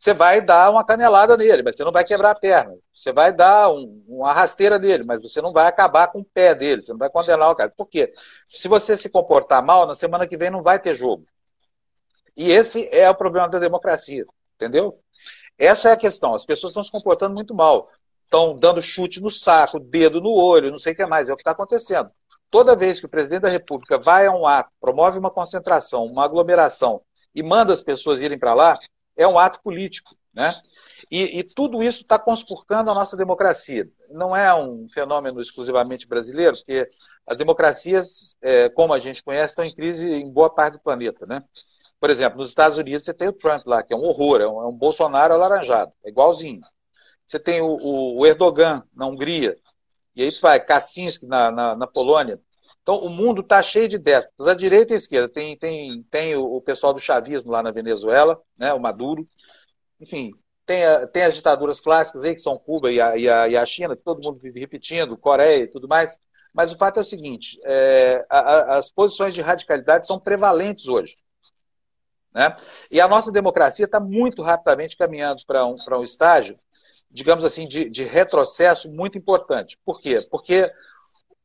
você 0.00 0.14
vai 0.14 0.40
dar 0.40 0.70
uma 0.70 0.82
canelada 0.82 1.36
nele, 1.36 1.62
mas 1.62 1.76
você 1.76 1.84
não 1.84 1.92
vai 1.92 2.02
quebrar 2.02 2.30
a 2.30 2.34
perna. 2.34 2.74
Você 2.94 3.12
vai 3.12 3.34
dar 3.34 3.70
um, 3.70 4.02
uma 4.08 4.32
rasteira 4.32 4.78
nele, 4.78 5.04
mas 5.06 5.20
você 5.20 5.42
não 5.42 5.52
vai 5.52 5.66
acabar 5.66 6.08
com 6.08 6.20
o 6.20 6.24
pé 6.24 6.54
dele, 6.54 6.80
você 6.80 6.90
não 6.92 6.98
vai 6.98 7.10
condenar 7.10 7.50
o 7.50 7.54
cara. 7.54 7.70
Por 7.76 7.86
quê? 7.86 8.10
Se 8.46 8.66
você 8.66 8.96
se 8.96 9.10
comportar 9.10 9.62
mal, 9.62 9.86
na 9.86 9.94
semana 9.94 10.26
que 10.26 10.38
vem 10.38 10.48
não 10.48 10.62
vai 10.62 10.78
ter 10.78 10.94
jogo. 10.94 11.26
E 12.34 12.50
esse 12.50 12.88
é 12.90 13.10
o 13.10 13.14
problema 13.14 13.46
da 13.50 13.58
democracia, 13.58 14.24
entendeu? 14.54 14.98
Essa 15.58 15.90
é 15.90 15.92
a 15.92 15.98
questão. 15.98 16.34
As 16.34 16.46
pessoas 16.46 16.70
estão 16.70 16.82
se 16.82 16.90
comportando 16.90 17.34
muito 17.34 17.54
mal. 17.54 17.90
Estão 18.24 18.56
dando 18.56 18.80
chute 18.80 19.20
no 19.20 19.28
saco, 19.28 19.78
dedo 19.78 20.18
no 20.18 20.32
olho, 20.32 20.70
não 20.70 20.78
sei 20.78 20.94
o 20.94 20.96
que 20.96 21.04
mais. 21.04 21.28
É 21.28 21.32
o 21.34 21.36
que 21.36 21.42
está 21.42 21.50
acontecendo. 21.50 22.10
Toda 22.50 22.74
vez 22.74 23.00
que 23.00 23.06
o 23.06 23.10
presidente 23.10 23.42
da 23.42 23.50
República 23.50 23.98
vai 23.98 24.26
a 24.26 24.32
um 24.32 24.46
ato, 24.46 24.70
promove 24.80 25.18
uma 25.18 25.30
concentração, 25.30 26.06
uma 26.06 26.24
aglomeração 26.24 27.02
e 27.34 27.42
manda 27.42 27.74
as 27.74 27.82
pessoas 27.82 28.22
irem 28.22 28.38
para 28.38 28.54
lá, 28.54 28.78
é 29.22 29.28
um 29.28 29.38
ato 29.38 29.60
político. 29.62 30.16
Né? 30.32 30.54
E, 31.10 31.40
e 31.40 31.42
tudo 31.42 31.82
isso 31.82 32.02
está 32.02 32.18
conspurcando 32.18 32.90
a 32.90 32.94
nossa 32.94 33.16
democracia. 33.16 33.88
Não 34.10 34.34
é 34.34 34.54
um 34.54 34.88
fenômeno 34.88 35.40
exclusivamente 35.40 36.06
brasileiro, 36.06 36.56
porque 36.56 36.86
as 37.26 37.38
democracias, 37.38 38.36
é, 38.40 38.68
como 38.68 38.94
a 38.94 38.98
gente 38.98 39.22
conhece, 39.22 39.52
estão 39.52 39.64
em 39.64 39.74
crise 39.74 40.08
em 40.08 40.32
boa 40.32 40.54
parte 40.54 40.74
do 40.74 40.80
planeta. 40.80 41.26
Né? 41.26 41.42
Por 41.98 42.10
exemplo, 42.10 42.38
nos 42.38 42.48
Estados 42.48 42.78
Unidos 42.78 43.04
você 43.04 43.12
tem 43.12 43.28
o 43.28 43.32
Trump 43.32 43.66
lá, 43.66 43.82
que 43.82 43.92
é 43.92 43.96
um 43.96 44.04
horror, 44.04 44.40
é 44.40 44.48
um, 44.48 44.62
é 44.62 44.66
um 44.66 44.72
Bolsonaro 44.72 45.34
alaranjado, 45.34 45.92
é 46.04 46.08
igualzinho. 46.08 46.62
Você 47.26 47.38
tem 47.38 47.60
o, 47.60 47.76
o, 48.18 48.26
Erdogan 48.26 48.82
na 48.94 49.06
Hungria, 49.06 49.56
e 50.16 50.22
aí 50.22 50.32
vai 50.40 50.58
Kaczynski 50.58 51.26
na, 51.26 51.50
na, 51.50 51.76
na 51.76 51.86
Polônia. 51.86 52.40
Então, 52.82 52.96
o 52.96 53.10
mundo 53.10 53.42
está 53.42 53.62
cheio 53.62 53.88
de 53.88 53.98
déspotas, 53.98 54.46
a 54.46 54.54
direita 54.54 54.92
e 54.92 54.94
a 54.94 54.98
esquerda. 54.98 55.28
Tem, 55.28 55.56
tem, 55.56 56.02
tem 56.04 56.36
o, 56.36 56.60
pessoal 56.60 56.94
do 56.94 57.00
chavismo 57.00 57.50
lá 57.50 57.62
na 57.62 57.70
Venezuela, 57.70 58.40
né, 58.58 58.72
o 58.72 58.80
Maduro. 58.80 59.28
Enfim, 60.00 60.32
tem, 60.64 60.84
a, 60.84 61.06
tem 61.06 61.24
as 61.24 61.34
ditaduras 61.34 61.80
clássicas 61.80 62.22
aí, 62.22 62.34
que 62.34 62.40
são 62.40 62.58
Cuba 62.58 62.90
e 62.90 63.00
a, 63.00 63.16
e 63.16 63.28
a, 63.28 63.48
e 63.48 63.56
a 63.56 63.66
China, 63.66 63.96
que 63.96 64.02
todo 64.02 64.22
mundo 64.22 64.38
vive 64.40 64.60
repetindo, 64.60 65.16
Coreia 65.16 65.64
e 65.64 65.68
tudo 65.68 65.86
mais. 65.86 66.18
Mas 66.52 66.72
o 66.72 66.78
fato 66.78 66.98
é 66.98 67.02
o 67.02 67.04
seguinte: 67.04 67.60
é, 67.64 68.24
a, 68.28 68.38
a, 68.38 68.78
as 68.78 68.90
posições 68.90 69.34
de 69.34 69.42
radicalidade 69.42 70.06
são 70.06 70.18
prevalentes 70.18 70.88
hoje. 70.88 71.16
Né? 72.32 72.54
E 72.90 73.00
a 73.00 73.08
nossa 73.08 73.32
democracia 73.32 73.84
está 73.84 73.98
muito 73.98 74.42
rapidamente 74.42 74.96
caminhando 74.96 75.42
para 75.46 75.66
um, 75.66 75.76
um 75.76 76.04
estágio, 76.04 76.56
digamos 77.10 77.44
assim, 77.44 77.66
de, 77.66 77.90
de, 77.90 78.04
retrocesso 78.04 78.90
muito 78.92 79.18
importante. 79.18 79.76
Por 79.84 80.00
quê? 80.00 80.24
Porque 80.30 80.70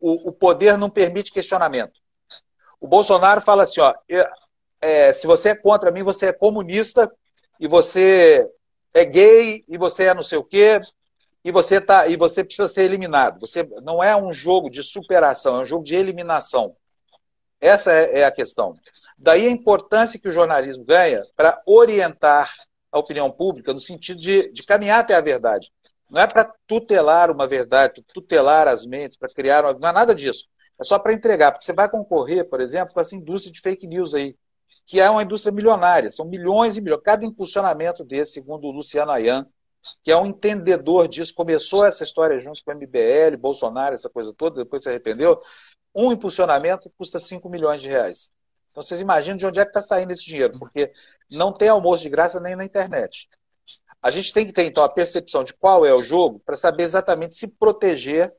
o, 0.06 0.30
o, 0.30 0.32
poder 0.32 0.78
não 0.78 0.90
permite 0.90 1.32
questionamento. 1.32 2.00
O 2.80 2.88
Bolsonaro 2.88 3.42
fala 3.42 3.64
assim: 3.64 3.82
ó, 3.82 3.94
é, 4.80 5.12
se 5.12 5.26
você 5.26 5.50
é 5.50 5.56
contra 5.56 5.92
mim, 5.92 6.04
você 6.04 6.28
é 6.28 6.34
comunista 6.34 7.12
e 7.60 7.68
você 7.68 8.48
é 8.94 9.04
gay 9.04 9.66
e 9.68 9.78
você 9.78 10.06
é 10.06 10.14
não 10.14 10.22
sei 10.22 10.38
o 10.38 10.44
quê 10.44 10.80
e 11.44 11.52
você 11.52 11.82
tá 11.82 12.08
e 12.08 12.16
você 12.16 12.44
precisa 12.44 12.68
ser 12.68 12.84
eliminado. 12.84 13.40
Você 13.40 13.68
não 13.82 14.04
é 14.04 14.16
um 14.16 14.32
jogo 14.32 14.70
de 14.70 14.84
superação, 14.84 15.58
é 15.58 15.62
um 15.62 15.66
jogo 15.66 15.84
de 15.84 15.96
eliminação. 15.96 16.76
Essa 17.60 17.92
é, 17.92 18.20
é 18.20 18.26
a 18.26 18.32
questão. 18.32 18.76
Daí 19.18 19.48
a 19.48 19.52
importância 19.52 20.20
que 20.20 20.30
o 20.30 20.32
jornalismo 20.32 20.86
ganha 20.86 21.24
para 21.36 21.60
orientar 21.66 22.54
a 22.92 23.00
opinião 23.00 23.32
pública 23.32 23.74
no 23.74 23.80
sentido 23.80 24.20
de, 24.20 24.52
de 24.52 24.64
caminhar 24.64 25.00
até 25.00 25.16
a 25.16 25.22
verdade. 25.22 25.72
Não 26.10 26.22
é 26.22 26.28
para 26.28 26.54
tutelar 26.68 27.32
uma 27.32 27.48
verdade, 27.48 28.04
tutelar 28.14 28.68
as 28.68 28.86
mentes, 28.86 29.18
para 29.18 29.34
criar. 29.34 29.64
Uma... 29.64 29.74
Não 29.74 29.90
é 29.90 29.92
nada 29.92 30.14
disso. 30.16 30.46
É 30.80 30.84
só 30.84 31.00
para 31.00 31.14
entregar. 31.14 31.52
Porque 31.52 31.66
você 31.66 31.74
vai 31.74 31.90
concorrer, 31.90 32.48
por 32.50 32.62
exemplo, 32.62 32.94
com 32.94 33.00
essa 33.00 33.16
indústria 33.16 33.52
de 33.52 33.62
fake 33.62 33.88
news 33.88 34.14
aí 34.14 34.36
que 34.86 35.00
é 35.00 35.10
uma 35.10 35.24
indústria 35.24 35.52
milionária. 35.52 36.12
São 36.12 36.26
milhões 36.26 36.78
e 36.78 36.82
milhões. 36.82 37.02
Cada 37.04 37.26
impulsionamento 37.26 38.04
desse, 38.04 38.34
segundo 38.34 38.68
o 38.68 38.72
Luciano 38.72 39.12
Ayan, 39.12 39.46
que 40.04 40.12
é 40.12 40.18
um 40.18 40.26
entendedor 40.26 41.08
disso, 41.08 41.34
começou 41.34 41.86
essa 41.86 42.04
história 42.04 42.40
junto 42.40 42.64
com 42.64 42.72
o 42.72 42.76
MBL, 42.76 43.38
Bolsonaro, 43.38 43.96
essa 43.96 44.10
coisa 44.10 44.34
toda, 44.34 44.64
depois 44.64 44.84
se 44.84 44.90
arrependeu. 44.90 45.42
Um 45.94 46.12
impulsionamento 46.12 46.92
custa 46.98 47.20
5 47.20 47.50
milhões 47.50 47.82
de 47.82 47.90
reais. 47.90 48.30
Então 48.72 48.84
vocês 48.84 49.02
imaginam 49.02 49.38
de 49.38 49.46
onde 49.46 49.60
é 49.60 49.64
que 49.64 49.70
está 49.70 49.82
saindo 49.82 50.12
esse 50.12 50.26
dinheiro, 50.26 50.58
porque 50.60 50.92
não 51.30 51.54
tem 51.54 51.70
almoço 51.70 52.04
de 52.04 52.10
graça 52.10 52.40
nem 52.40 52.56
na 52.56 52.66
internet. 52.66 53.30
A 54.06 54.12
gente 54.12 54.32
tem 54.32 54.46
que 54.46 54.54
ter, 54.54 54.66
então, 54.66 54.84
a 54.84 54.88
percepção 54.88 55.44
de 55.44 55.52
qual 55.52 55.84
é 55.84 55.92
o 55.92 56.04
jogo 56.04 56.40
para 56.46 56.56
saber 56.56 56.84
exatamente 56.84 57.34
se 57.34 57.48
proteger 57.48 58.32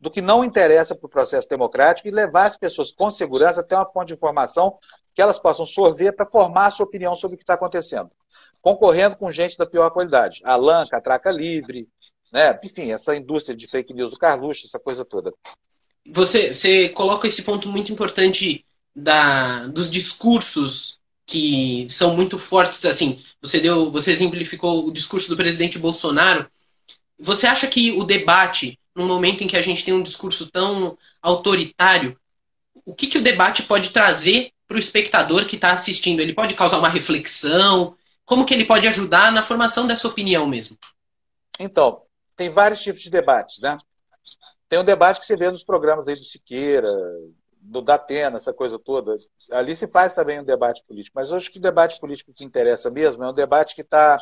do 0.00 0.10
que 0.10 0.22
não 0.22 0.42
interessa 0.42 0.94
para 0.94 1.06
o 1.06 1.10
processo 1.10 1.46
democrático 1.46 2.08
e 2.08 2.10
levar 2.10 2.46
as 2.46 2.56
pessoas 2.56 2.90
com 2.90 3.10
segurança 3.10 3.60
até 3.60 3.76
uma 3.76 3.84
fonte 3.84 4.06
de 4.06 4.14
informação 4.14 4.78
que 5.14 5.20
elas 5.20 5.38
possam 5.38 5.66
sorver 5.66 6.16
para 6.16 6.24
formar 6.24 6.68
a 6.68 6.70
sua 6.70 6.86
opinião 6.86 7.14
sobre 7.14 7.34
o 7.34 7.36
que 7.36 7.42
está 7.42 7.52
acontecendo. 7.52 8.10
Concorrendo 8.62 9.14
com 9.14 9.30
gente 9.30 9.58
da 9.58 9.66
pior 9.66 9.90
qualidade. 9.90 10.40
Alan, 10.42 10.86
Catraca 10.86 11.30
Livre, 11.30 11.86
né? 12.32 12.58
enfim, 12.64 12.90
essa 12.90 13.14
indústria 13.14 13.54
de 13.54 13.68
fake 13.68 13.92
news 13.92 14.10
do 14.10 14.16
Carluxo, 14.16 14.66
essa 14.66 14.78
coisa 14.78 15.04
toda. 15.04 15.34
Você, 16.12 16.54
você 16.54 16.88
coloca 16.88 17.28
esse 17.28 17.42
ponto 17.42 17.68
muito 17.68 17.92
importante 17.92 18.64
da, 18.96 19.66
dos 19.66 19.90
discursos 19.90 20.98
que 21.26 21.86
são 21.88 22.14
muito 22.14 22.38
fortes, 22.38 22.84
assim, 22.84 23.22
você 23.40 23.60
deu, 23.60 23.90
você 23.90 24.10
exemplificou 24.10 24.86
o 24.86 24.92
discurso 24.92 25.28
do 25.28 25.36
presidente 25.36 25.78
Bolsonaro. 25.78 26.48
Você 27.18 27.46
acha 27.46 27.66
que 27.66 27.92
o 27.92 28.04
debate, 28.04 28.78
no 28.94 29.06
momento 29.06 29.42
em 29.42 29.46
que 29.46 29.56
a 29.56 29.62
gente 29.62 29.84
tem 29.84 29.94
um 29.94 30.02
discurso 30.02 30.50
tão 30.50 30.98
autoritário, 31.22 32.18
o 32.84 32.94
que, 32.94 33.06
que 33.06 33.18
o 33.18 33.22
debate 33.22 33.62
pode 33.62 33.90
trazer 33.90 34.50
para 34.66 34.76
o 34.76 34.80
espectador 34.80 35.46
que 35.46 35.56
está 35.56 35.72
assistindo? 35.72 36.20
Ele 36.20 36.34
pode 36.34 36.54
causar 36.54 36.78
uma 36.78 36.88
reflexão? 36.88 37.96
Como 38.24 38.44
que 38.44 38.52
ele 38.52 38.64
pode 38.64 38.86
ajudar 38.88 39.32
na 39.32 39.42
formação 39.42 39.86
dessa 39.86 40.08
opinião 40.08 40.46
mesmo? 40.46 40.76
Então, 41.58 42.02
tem 42.36 42.50
vários 42.50 42.82
tipos 42.82 43.02
de 43.02 43.10
debates, 43.10 43.60
né? 43.60 43.78
Tem 44.68 44.78
um 44.78 44.84
debate 44.84 45.20
que 45.20 45.26
você 45.26 45.36
vê 45.36 45.50
nos 45.50 45.62
programas 45.62 46.04
do 46.04 46.24
Siqueira, 46.24 46.90
do 47.64 47.80
Datena, 47.80 48.36
essa 48.36 48.52
coisa 48.52 48.78
toda. 48.78 49.16
Ali 49.50 49.74
se 49.74 49.88
faz 49.88 50.14
também 50.14 50.38
um 50.38 50.44
debate 50.44 50.84
político. 50.86 51.14
Mas 51.18 51.32
acho 51.32 51.50
que 51.50 51.58
o 51.58 51.62
debate 51.62 51.98
político 51.98 52.32
que 52.34 52.44
interessa 52.44 52.90
mesmo 52.90 53.24
é 53.24 53.30
um 53.30 53.32
debate 53.32 53.74
que 53.74 53.80
está 53.80 54.18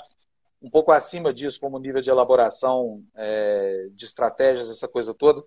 um 0.63 0.71
pouco 0.71 0.93
acima 0.93 1.35
disso, 1.35 1.59
como 1.59 1.79
nível 1.79 2.01
de 2.01 2.09
elaboração 2.09 3.03
é, 3.17 3.89
de 3.91 4.05
estratégias, 4.05 4.71
essa 4.71 4.87
coisa 4.87 5.13
toda. 5.13 5.43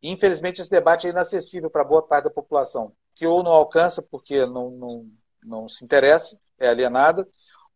E, 0.00 0.10
infelizmente, 0.10 0.60
esse 0.60 0.70
debate 0.70 1.08
é 1.08 1.10
inacessível 1.10 1.68
para 1.68 1.82
boa 1.82 2.02
parte 2.06 2.24
da 2.24 2.30
população, 2.30 2.92
que 3.14 3.26
ou 3.26 3.42
não 3.42 3.50
alcança 3.50 4.00
porque 4.00 4.46
não, 4.46 4.70
não, 4.70 5.10
não 5.42 5.68
se 5.68 5.84
interessa, 5.84 6.38
é 6.58 6.68
alienada, 6.68 7.26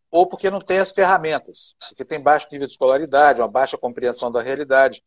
ou 0.08 0.26
porque 0.26 0.50
não 0.50 0.60
tem 0.60 0.78
as 0.78 0.92
ferramentas, 0.92 1.74
porque 1.88 2.04
tem 2.04 2.20
baixo 2.20 2.46
nível 2.52 2.66
de 2.66 2.74
escolaridade, 2.74 3.40
uma 3.40 3.48
baixa 3.48 3.76
compreensão 3.76 4.30
da 4.30 4.40
realidade, 4.40 5.02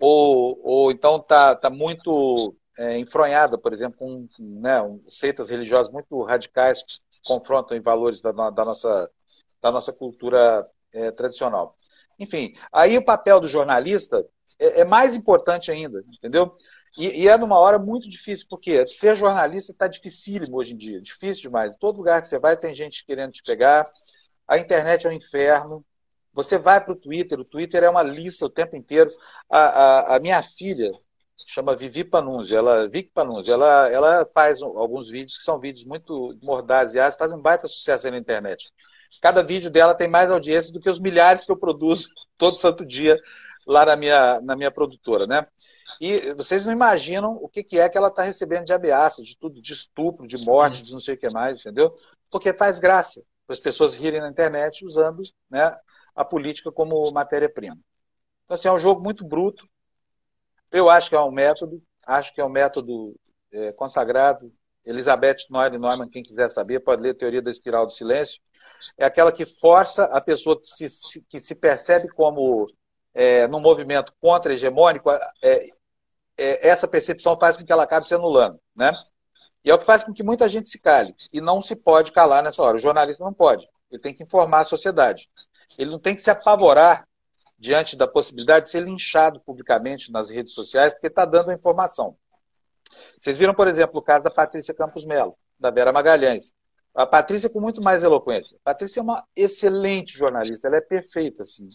ou, 0.00 0.60
ou 0.62 0.90
então 0.92 1.16
está 1.16 1.56
tá 1.56 1.68
muito 1.68 2.54
é, 2.78 2.98
enfronhada, 2.98 3.56
por 3.56 3.72
exemplo, 3.72 3.98
com 3.98 4.28
né, 4.38 4.78
seitas 5.06 5.48
religiosas 5.48 5.92
muito 5.92 6.22
radicais 6.22 6.82
que 6.82 7.20
confrontam 7.24 7.76
em 7.76 7.80
valores 7.80 8.20
da, 8.20 8.32
da, 8.32 8.64
nossa, 8.64 9.10
da 9.60 9.70
nossa 9.70 9.92
cultura 9.92 10.68
é, 10.92 11.10
tradicional. 11.10 11.76
Enfim, 12.18 12.54
aí 12.72 12.96
o 12.96 13.04
papel 13.04 13.40
do 13.40 13.48
jornalista 13.48 14.24
é, 14.58 14.80
é 14.80 14.84
mais 14.84 15.14
importante 15.14 15.70
ainda, 15.70 16.02
entendeu? 16.12 16.56
E, 16.98 17.24
e, 17.24 17.28
é 17.28 17.36
numa 17.36 17.58
hora 17.58 17.78
muito 17.78 18.08
difícil, 18.08 18.46
porque 18.48 18.86
ser 18.86 19.16
jornalista 19.16 19.70
está 19.72 19.86
dificílimo 19.86 20.56
hoje 20.56 20.72
em 20.72 20.76
dia, 20.76 21.00
difícil 21.00 21.42
demais. 21.42 21.74
Em 21.74 21.78
todo 21.78 21.98
lugar 21.98 22.22
que 22.22 22.28
você 22.28 22.38
vai 22.38 22.56
tem 22.56 22.74
gente 22.74 23.04
querendo 23.04 23.32
te 23.32 23.42
pegar, 23.42 23.90
a 24.48 24.56
internet 24.58 25.06
é 25.06 25.10
um 25.10 25.12
inferno. 25.12 25.84
Você 26.32 26.58
vai 26.58 26.82
para 26.82 26.92
o 26.92 26.96
Twitter, 26.96 27.38
o 27.38 27.44
Twitter 27.44 27.82
é 27.82 27.90
uma 27.90 28.02
lista 28.02 28.46
o 28.46 28.50
tempo 28.50 28.76
inteiro. 28.76 29.10
A, 29.50 29.58
a, 29.58 30.16
a 30.16 30.20
minha 30.20 30.42
filha 30.42 30.90
chama 31.46 31.76
Vivi 31.76 32.04
Panunzio, 32.04 32.56
ela, 32.56 32.88
Vic 32.88 33.10
ela, 33.46 33.90
ela 33.90 34.30
faz 34.32 34.62
alguns 34.62 35.08
vídeos 35.10 35.38
que 35.38 35.44
são 35.44 35.58
vídeos 35.58 35.84
muito 35.84 36.36
mordazes 36.42 36.94
e 36.94 37.18
fazem 37.18 37.36
um 37.36 37.42
baita 37.42 37.68
sucesso 37.68 38.06
aí 38.06 38.10
na 38.10 38.18
internet. 38.18 38.70
Cada 39.20 39.42
vídeo 39.42 39.70
dela 39.70 39.94
tem 39.94 40.08
mais 40.08 40.30
audiência 40.30 40.72
do 40.72 40.80
que 40.80 40.90
os 40.90 41.00
milhares 41.00 41.44
que 41.44 41.52
eu 41.52 41.56
produzo 41.56 42.08
todo 42.36 42.58
santo 42.58 42.84
dia 42.84 43.18
lá 43.66 43.84
na 43.84 43.96
minha, 43.96 44.40
na 44.40 44.56
minha 44.56 44.70
produtora, 44.70 45.26
né? 45.26 45.46
E 46.00 46.32
vocês 46.34 46.64
não 46.64 46.72
imaginam 46.72 47.38
o 47.40 47.48
que, 47.48 47.62
que 47.62 47.78
é 47.78 47.88
que 47.88 47.96
ela 47.96 48.08
está 48.08 48.22
recebendo 48.22 48.64
de 48.64 48.72
ameaça, 48.72 49.22
de 49.22 49.36
tudo, 49.36 49.62
de 49.62 49.72
estupro, 49.72 50.26
de 50.26 50.36
morte, 50.44 50.82
de 50.82 50.92
não 50.92 51.00
sei 51.00 51.14
o 51.14 51.18
que 51.18 51.30
mais, 51.30 51.58
entendeu? 51.58 51.96
Porque 52.30 52.52
faz 52.52 52.78
graça 52.78 53.22
para 53.46 53.54
as 53.54 53.60
pessoas 53.60 53.94
rirem 53.94 54.20
na 54.20 54.28
internet 54.28 54.84
usando 54.84 55.22
né, 55.48 55.74
a 56.14 56.24
política 56.24 56.70
como 56.70 57.10
matéria-prima. 57.10 57.78
Então, 58.44 58.54
assim, 58.54 58.68
é 58.68 58.72
um 58.72 58.78
jogo 58.78 59.02
muito 59.02 59.24
bruto. 59.24 59.66
Eu 60.70 60.90
acho 60.90 61.08
que 61.08 61.16
é 61.16 61.20
um 61.20 61.30
método, 61.30 61.82
acho 62.06 62.34
que 62.34 62.40
é 62.40 62.44
um 62.44 62.50
método 62.50 63.14
é, 63.52 63.72
consagrado. 63.72 64.52
Elizabeth 64.84 65.38
Noire 65.50 65.78
Neumann, 65.78 66.08
quem 66.08 66.22
quiser 66.22 66.48
saber, 66.48 66.80
pode 66.80 67.02
ler 67.02 67.14
Teoria 67.14 67.42
da 67.42 67.50
Espiral 67.50 67.86
do 67.86 67.92
Silêncio. 67.92 68.40
É 68.96 69.04
aquela 69.04 69.32
que 69.32 69.44
força 69.44 70.04
a 70.04 70.20
pessoa 70.20 70.60
que 70.60 70.88
se, 70.88 71.22
que 71.22 71.40
se 71.40 71.54
percebe 71.54 72.08
como 72.08 72.66
é, 73.12 73.48
num 73.48 73.60
movimento 73.60 74.12
contra-hegemônico, 74.20 75.10
é, 75.10 75.66
é, 76.38 76.68
essa 76.68 76.86
percepção 76.86 77.36
faz 77.40 77.56
com 77.56 77.64
que 77.64 77.72
ela 77.72 77.82
acabe 77.82 78.06
se 78.06 78.14
anulando. 78.14 78.60
Né? 78.76 78.92
E 79.64 79.70
é 79.70 79.74
o 79.74 79.78
que 79.78 79.86
faz 79.86 80.04
com 80.04 80.12
que 80.12 80.22
muita 80.22 80.48
gente 80.48 80.68
se 80.68 80.78
cale. 80.78 81.14
E 81.32 81.40
não 81.40 81.60
se 81.60 81.74
pode 81.74 82.12
calar 82.12 82.42
nessa 82.42 82.62
hora. 82.62 82.76
O 82.76 82.80
jornalista 82.80 83.24
não 83.24 83.32
pode. 83.32 83.68
Ele 83.90 84.00
tem 84.00 84.14
que 84.14 84.22
informar 84.22 84.60
a 84.60 84.64
sociedade. 84.64 85.28
Ele 85.78 85.90
não 85.90 85.98
tem 85.98 86.14
que 86.14 86.22
se 86.22 86.30
apavorar 86.30 87.08
diante 87.58 87.96
da 87.96 88.06
possibilidade 88.06 88.66
de 88.66 88.70
ser 88.70 88.80
linchado 88.80 89.40
publicamente 89.40 90.12
nas 90.12 90.30
redes 90.30 90.52
sociais, 90.52 90.92
porque 90.92 91.06
está 91.06 91.24
dando 91.24 91.50
a 91.50 91.54
informação. 91.54 92.16
Vocês 93.20 93.38
viram, 93.38 93.54
por 93.54 93.68
exemplo, 93.68 93.98
o 93.98 94.02
caso 94.02 94.24
da 94.24 94.30
Patrícia 94.30 94.74
Campos 94.74 95.04
Melo, 95.04 95.36
da 95.58 95.70
Vera 95.70 95.92
Magalhães. 95.92 96.52
A 96.94 97.06
Patrícia 97.06 97.50
com 97.50 97.60
muito 97.60 97.82
mais 97.82 98.02
eloquência. 98.02 98.56
A 98.64 98.72
Patrícia 98.72 99.00
é 99.00 99.02
uma 99.02 99.24
excelente 99.34 100.16
jornalista, 100.16 100.66
ela 100.66 100.76
é 100.76 100.80
perfeita, 100.80 101.42
assim. 101.42 101.68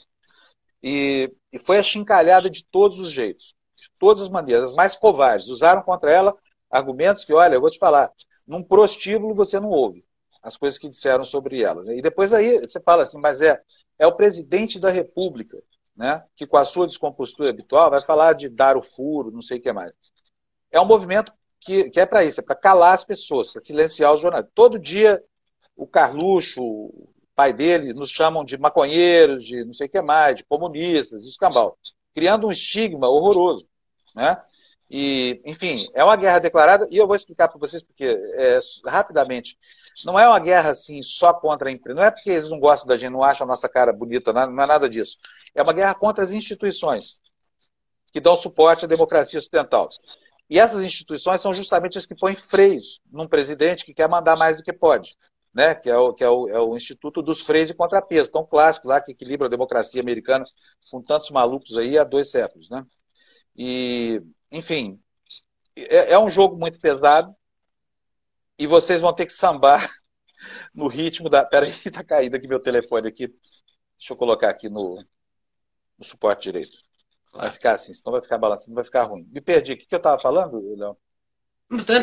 E, 0.82 1.32
e 1.54 1.60
foi 1.60 1.78
achincalhada 1.78 2.50
de 2.50 2.66
todos 2.66 3.00
os 3.00 3.12
jeitos, 3.12 3.56
de 3.76 3.90
todas 4.00 4.24
as 4.24 4.30
maneiras, 4.30 4.72
as 4.72 4.76
mais 4.76 4.96
covardes. 4.96 5.48
Usaram 5.48 5.84
contra 5.84 6.12
ela 6.12 6.36
argumentos 6.72 7.24
que, 7.24 7.34
olha, 7.34 7.56
eu 7.56 7.62
vou 7.62 7.70
te 7.70 7.78
falar, 7.78 8.12
num 8.48 8.64
prostíbulo 8.64 9.36
você 9.36 9.60
não 9.60 9.70
ouve 9.70 10.04
as 10.42 10.58
coisas 10.58 10.80
que 10.80 10.90
disseram 10.90 11.24
sobre 11.24 11.62
ela. 11.62 11.84
Né? 11.84 11.98
E 11.98 12.02
depois 12.02 12.34
aí 12.34 12.60
você 12.60 12.80
fala 12.80 13.04
assim, 13.04 13.20
mas 13.20 13.42
é, 13.42 13.62
é 14.00 14.08
o 14.08 14.16
presidente 14.16 14.80
da 14.80 14.90
República, 14.90 15.62
né, 16.02 16.24
que 16.36 16.48
com 16.48 16.58
a 16.58 16.66
sua 16.66 16.88
descompostura 16.88 17.52
habitual 17.52 17.92
vai 17.92 18.02
falar 18.02 18.34
de 18.34 18.50
dar 18.50 18.76
o 18.76 18.82
furo, 18.82 19.30
não 19.30 19.44
sei 19.44 19.60
o 19.60 19.62
que 19.62 19.72
mais. 19.72 19.92
É 20.72 20.82
um 20.82 20.86
movimento 20.86 21.32
que, 21.60 21.92
que 21.92 22.00
é 22.00 22.08
para 22.08 22.26
isso, 22.26 22.40
é 22.40 22.44
para 22.44 22.56
calar 22.56 22.96
as 22.96 23.06
pessoas, 23.06 23.54
para 23.54 23.64
silenciar 23.64 24.12
os 24.12 24.20
jornalistas. 24.20 24.52
Todo 24.56 24.80
dia 24.80 25.24
o 25.76 25.86
Carluxo, 25.86 26.64
pai 27.36 27.54
dele, 27.54 27.94
nos 27.94 28.10
chamam 28.10 28.44
de 28.44 28.58
maconheiros, 28.58 29.46
de 29.46 29.64
não 29.64 29.74
sei 29.74 29.86
o 29.86 29.90
que 29.92 30.02
mais, 30.02 30.38
de 30.38 30.44
comunistas, 30.44 31.22
de 31.22 31.30
escambau, 31.30 31.78
criando 32.16 32.48
um 32.48 32.52
estigma 32.52 33.08
horroroso. 33.08 33.70
Né? 34.16 34.36
E, 34.94 35.42
enfim, 35.46 35.90
é 35.94 36.04
uma 36.04 36.18
guerra 36.18 36.40
declarada, 36.40 36.86
e 36.92 36.98
eu 36.98 37.08
vou 37.08 37.16
explicar 37.16 37.48
para 37.48 37.58
vocês 37.58 37.82
porque, 37.82 38.04
é, 38.04 38.60
rapidamente, 38.86 39.58
não 40.04 40.20
é 40.20 40.28
uma 40.28 40.38
guerra 40.38 40.72
assim 40.72 41.02
só 41.02 41.34
contra 41.34 41.70
a 41.70 41.72
empresa, 41.72 41.98
não 41.98 42.04
é 42.04 42.12
porque 42.12 42.30
eles 42.30 42.50
não 42.50 42.60
gostam 42.60 42.90
da 42.90 42.98
gente, 42.98 43.14
não 43.14 43.24
acham 43.24 43.46
a 43.46 43.48
nossa 43.48 43.70
cara 43.70 43.94
bonita, 43.94 44.34
não 44.34 44.42
é 44.42 44.68
nada 44.68 44.90
disso. 44.90 45.18
É 45.56 45.64
uma 45.64 45.72
guerra 45.72 45.96
contra 45.96 46.22
as 46.26 46.34
instituições 46.34 47.22
que 48.12 48.20
dão 48.20 48.36
suporte 48.36 48.84
à 48.84 48.88
democracia 48.88 49.40
ocidental. 49.40 49.88
E 50.50 50.60
essas 50.60 50.84
instituições 50.84 51.40
são 51.40 51.54
justamente 51.54 51.98
as 51.98 52.06
que 52.06 52.14
põem 52.14 52.36
freios 52.36 53.00
num 53.10 53.30
presidente 53.30 53.86
que 53.86 53.94
quer 53.94 54.10
mandar 54.10 54.36
mais 54.36 54.58
do 54.58 54.64
que 54.64 54.74
pode, 54.74 55.16
né? 55.54 55.74
que, 55.74 55.90
é 55.90 55.98
o, 55.98 56.14
que 56.14 56.22
é 56.26 56.30
o, 56.30 56.50
é 56.50 56.60
o 56.60 56.76
Instituto 56.76 57.22
dos 57.22 57.40
Freios 57.40 57.70
e 57.70 57.74
Contrapesos, 57.74 58.30
tão 58.30 58.46
clássico 58.46 58.90
lá, 58.90 59.00
que 59.00 59.14
equilibra 59.14 59.48
a 59.48 59.50
democracia 59.50 60.02
americana 60.02 60.44
com 60.92 61.02
tantos 61.02 61.30
malucos 61.30 61.78
aí 61.78 61.98
há 61.98 62.04
dois 62.04 62.30
séculos. 62.30 62.70
Né? 62.70 62.86
E, 63.56 64.22
enfim, 64.52 65.00
é, 65.76 66.14
é 66.14 66.20
um 66.20 66.30
jogo 66.30 66.58
muito 66.58 66.80
pesado 66.80 67.36
e 68.58 68.68
vocês 68.68 69.02
vão 69.02 69.14
ter 69.14 69.26
que 69.26 69.34
sambar 69.34 69.90
no 70.74 70.88
ritmo 70.88 71.30
da. 71.30 71.46
Peraí, 71.46 71.70
está 71.70 72.04
caindo 72.06 72.36
aqui 72.36 72.48
meu 72.48 72.60
telefone 72.60 73.08
aqui. 73.08 73.28
Deixa 73.98 74.14
eu 74.14 74.18
colocar 74.18 74.50
aqui 74.50 74.70
no, 74.70 75.04
no 75.98 76.06
suporte 76.06 76.44
direito. 76.44 76.78
Vai 77.34 77.50
ficar 77.50 77.74
assim, 77.74 77.94
senão 77.94 78.12
vai 78.12 78.22
ficar 78.22 78.38
balançando, 78.38 78.76
vai 78.76 78.84
ficar 78.84 79.04
ruim. 79.04 79.26
Me 79.32 79.40
perdi. 79.40 79.74
O 79.74 79.78
que, 79.78 79.86
que 79.86 79.96
eu 79.96 79.98
estava 79.98 80.20
falando, 80.20 80.60
Léo? 80.76 80.98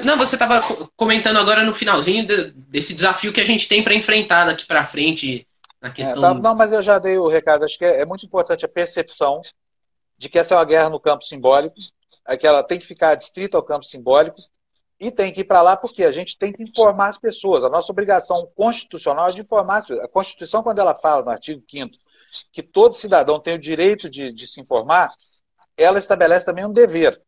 Não, 0.02 0.16
você 0.16 0.36
estava 0.36 0.62
comentando 0.96 1.38
agora 1.38 1.62
no 1.62 1.74
finalzinho 1.74 2.26
desse 2.54 2.94
desafio 2.94 3.34
que 3.34 3.40
a 3.40 3.44
gente 3.44 3.68
tem 3.68 3.84
para 3.84 3.94
enfrentar 3.94 4.46
daqui 4.46 4.64
para 4.64 4.82
frente 4.82 5.46
na 5.78 5.90
é, 5.90 5.92
questão. 5.92 6.30
É, 6.30 6.34
tá, 6.34 6.40
não, 6.40 6.54
mas 6.54 6.72
eu 6.72 6.80
já 6.80 6.98
dei 6.98 7.18
o 7.18 7.28
recado. 7.28 7.64
Acho 7.64 7.76
que 7.76 7.84
é, 7.84 8.00
é, 8.00 8.06
muito 8.06 8.24
importante 8.24 8.64
a 8.64 8.68
percepção 8.68 9.42
de 10.16 10.30
que 10.30 10.38
essa 10.38 10.54
é 10.54 10.56
uma 10.56 10.64
guerra 10.64 10.88
no 10.88 10.98
campo 10.98 11.22
simbólico, 11.22 11.76
é 12.28 12.36
que 12.36 12.46
ela 12.46 12.62
tem 12.62 12.78
que 12.78 12.86
ficar 12.86 13.14
distrita 13.14 13.56
ao 13.56 13.62
campo 13.62 13.84
simbólico 13.84 14.38
e 15.00 15.10
tem 15.10 15.32
que 15.32 15.40
ir 15.40 15.44
para 15.44 15.62
lá 15.62 15.76
porque 15.76 16.04
a 16.04 16.12
gente 16.12 16.36
tem 16.36 16.52
que 16.52 16.62
informar 16.62 17.08
as 17.08 17.18
pessoas. 17.18 17.64
A 17.64 17.70
nossa 17.70 17.90
obrigação 17.90 18.46
constitucional 18.54 19.28
é 19.28 19.32
de 19.32 19.40
informar 19.40 19.78
as 19.78 19.86
pessoas. 19.86 20.04
A 20.04 20.08
Constituição, 20.08 20.62
quando 20.62 20.78
ela 20.78 20.94
fala 20.94 21.24
no 21.24 21.30
artigo 21.30 21.62
5 21.68 21.96
que 22.52 22.62
todo 22.62 22.94
cidadão 22.94 23.40
tem 23.40 23.54
o 23.54 23.58
direito 23.58 24.08
de, 24.08 24.32
de 24.32 24.46
se 24.46 24.60
informar, 24.60 25.12
ela 25.76 25.98
estabelece 25.98 26.44
também 26.44 26.64
um 26.64 26.72
dever. 26.72 27.20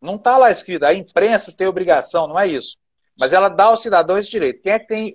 Não 0.00 0.16
está 0.16 0.36
lá 0.36 0.50
escrito, 0.50 0.84
a 0.84 0.94
imprensa 0.94 1.52
tem 1.52 1.66
obrigação, 1.66 2.28
não 2.28 2.38
é 2.38 2.46
isso. 2.46 2.76
Mas 3.18 3.32
ela 3.32 3.48
dá 3.48 3.64
ao 3.64 3.76
cidadão 3.76 4.18
esse 4.18 4.30
direito. 4.30 4.60
Quem 4.60 4.72
é 4.72 4.78
que 4.78 4.86
tem. 4.86 5.14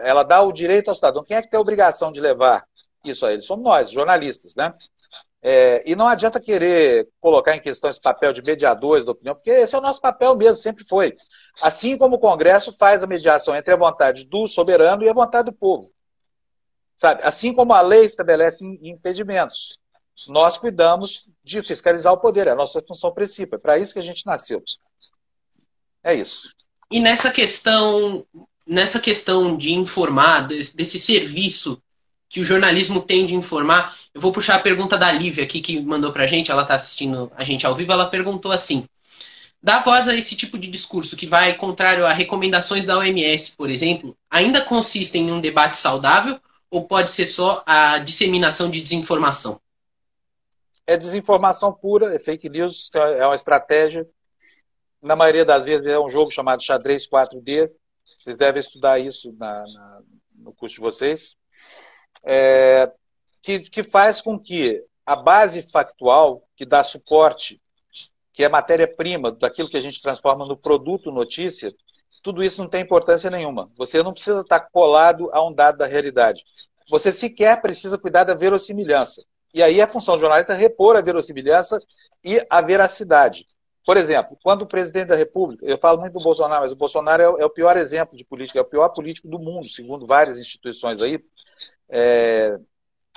Ela 0.00 0.22
dá 0.22 0.42
o 0.42 0.52
direito 0.52 0.88
ao 0.88 0.94
cidadão. 0.94 1.24
Quem 1.24 1.36
é 1.36 1.42
que 1.42 1.50
tem 1.50 1.58
a 1.58 1.60
obrigação 1.60 2.10
de 2.10 2.20
levar 2.20 2.64
isso 3.04 3.26
a 3.26 3.32
ele? 3.32 3.42
Somos 3.42 3.64
nós, 3.64 3.90
jornalistas, 3.90 4.54
né? 4.54 4.72
É, 5.40 5.88
e 5.88 5.94
não 5.94 6.08
adianta 6.08 6.40
querer 6.40 7.08
colocar 7.20 7.54
em 7.54 7.60
questão 7.60 7.88
esse 7.88 8.00
papel 8.00 8.32
de 8.32 8.42
mediadores 8.42 9.04
da 9.04 9.12
opinião, 9.12 9.34
porque 9.34 9.50
esse 9.50 9.74
é 9.74 9.78
o 9.78 9.82
nosso 9.82 10.00
papel 10.00 10.36
mesmo, 10.36 10.56
sempre 10.56 10.84
foi. 10.84 11.16
Assim 11.62 11.96
como 11.96 12.16
o 12.16 12.20
Congresso 12.20 12.72
faz 12.76 13.02
a 13.02 13.06
mediação 13.06 13.54
entre 13.54 13.72
a 13.72 13.76
vontade 13.76 14.24
do 14.24 14.48
soberano 14.48 15.04
e 15.04 15.08
a 15.08 15.14
vontade 15.14 15.50
do 15.50 15.56
povo. 15.56 15.92
Sabe? 16.96 17.22
Assim 17.22 17.54
como 17.54 17.72
a 17.72 17.80
lei 17.80 18.04
estabelece 18.04 18.64
impedimentos, 18.82 19.78
nós 20.26 20.58
cuidamos 20.58 21.28
de 21.44 21.62
fiscalizar 21.62 22.12
o 22.12 22.18
poder, 22.18 22.48
é 22.48 22.50
a 22.50 22.56
nossa 22.56 22.82
função 22.86 23.12
principal, 23.14 23.58
é 23.58 23.62
para 23.62 23.78
isso 23.78 23.92
que 23.92 24.00
a 24.00 24.02
gente 24.02 24.26
nasceu. 24.26 24.60
É 26.02 26.14
isso. 26.14 26.52
E 26.90 27.00
nessa 27.00 27.30
questão, 27.30 28.26
nessa 28.66 28.98
questão 28.98 29.56
de 29.56 29.74
informar, 29.74 30.48
desse 30.48 30.98
serviço 30.98 31.80
que 32.28 32.40
o 32.40 32.44
jornalismo 32.44 33.00
tem 33.00 33.24
de 33.24 33.34
informar, 33.34 33.96
eu 34.14 34.20
vou 34.20 34.32
puxar 34.32 34.56
a 34.56 34.60
pergunta 34.60 34.98
da 34.98 35.10
Lívia 35.10 35.44
aqui, 35.44 35.60
que 35.60 35.80
mandou 35.80 36.12
para 36.12 36.24
a 36.24 36.26
gente, 36.26 36.50
ela 36.50 36.62
está 36.62 36.74
assistindo 36.74 37.32
a 37.36 37.44
gente 37.44 37.66
ao 37.66 37.74
vivo, 37.74 37.92
ela 37.92 38.06
perguntou 38.06 38.52
assim, 38.52 38.86
Dar 39.60 39.82
voz 39.82 40.06
a 40.06 40.14
esse 40.14 40.36
tipo 40.36 40.56
de 40.56 40.70
discurso 40.70 41.16
que 41.16 41.26
vai 41.26 41.52
contrário 41.54 42.06
a 42.06 42.12
recomendações 42.12 42.86
da 42.86 42.96
OMS, 42.96 43.56
por 43.56 43.68
exemplo, 43.68 44.16
ainda 44.30 44.64
consiste 44.64 45.18
em 45.18 45.32
um 45.32 45.40
debate 45.40 45.76
saudável 45.76 46.40
ou 46.70 46.86
pode 46.86 47.10
ser 47.10 47.26
só 47.26 47.62
a 47.66 47.98
disseminação 47.98 48.70
de 48.70 48.80
desinformação? 48.80 49.60
É 50.86 50.96
desinformação 50.96 51.72
pura, 51.72 52.14
é 52.14 52.18
fake 52.20 52.48
news, 52.48 52.90
é 52.94 53.26
uma 53.26 53.34
estratégia. 53.34 54.08
Na 55.02 55.16
maioria 55.16 55.44
das 55.44 55.64
vezes 55.64 55.86
é 55.86 55.98
um 55.98 56.08
jogo 56.08 56.30
chamado 56.30 56.62
xadrez 56.62 57.06
4D. 57.08 57.70
Vocês 58.18 58.36
devem 58.36 58.60
estudar 58.60 59.00
isso 59.00 59.34
na, 59.38 59.64
na, 59.64 60.00
no 60.36 60.52
curso 60.52 60.76
de 60.76 60.80
vocês. 60.80 61.36
É, 62.24 62.90
que, 63.42 63.60
que 63.60 63.82
faz 63.82 64.20
com 64.20 64.38
que 64.38 64.84
a 65.06 65.16
base 65.16 65.62
factual, 65.62 66.42
que 66.56 66.66
dá 66.66 66.84
suporte, 66.84 67.60
que 68.32 68.44
é 68.44 68.48
matéria-prima 68.48 69.32
daquilo 69.32 69.68
que 69.68 69.76
a 69.76 69.80
gente 69.80 70.02
transforma 70.02 70.46
no 70.46 70.56
produto 70.56 71.10
notícia, 71.10 71.74
tudo 72.22 72.42
isso 72.42 72.60
não 72.60 72.68
tem 72.68 72.82
importância 72.82 73.30
nenhuma. 73.30 73.70
Você 73.76 74.02
não 74.02 74.12
precisa 74.12 74.42
estar 74.42 74.60
colado 74.60 75.30
a 75.32 75.44
um 75.46 75.52
dado 75.52 75.78
da 75.78 75.86
realidade. 75.86 76.44
Você 76.90 77.12
sequer 77.12 77.60
precisa 77.60 77.98
cuidar 77.98 78.24
da 78.24 78.34
verossimilhança. 78.34 79.22
E 79.54 79.62
aí 79.62 79.80
é 79.80 79.82
a 79.82 79.88
função 79.88 80.14
do 80.16 80.20
jornalista 80.20 80.54
repor 80.54 80.96
a 80.96 81.00
verossimilhança 81.00 81.80
e 82.22 82.44
a 82.50 82.60
veracidade. 82.60 83.46
Por 83.84 83.96
exemplo, 83.96 84.36
quando 84.42 84.62
o 84.62 84.66
presidente 84.66 85.08
da 85.08 85.16
República, 85.16 85.64
eu 85.64 85.78
falo 85.78 85.98
muito 85.98 86.12
do 86.12 86.22
Bolsonaro, 86.22 86.62
mas 86.62 86.72
o 86.72 86.76
Bolsonaro 86.76 87.22
é 87.22 87.28
o, 87.30 87.38
é 87.38 87.44
o 87.46 87.50
pior 87.50 87.76
exemplo 87.76 88.16
de 88.16 88.24
política, 88.24 88.58
é 88.58 88.62
o 88.62 88.66
pior 88.66 88.90
político 88.90 89.28
do 89.28 89.38
mundo, 89.38 89.68
segundo 89.68 90.06
várias 90.06 90.38
instituições 90.38 91.00
aí. 91.00 91.18
É, 91.88 92.58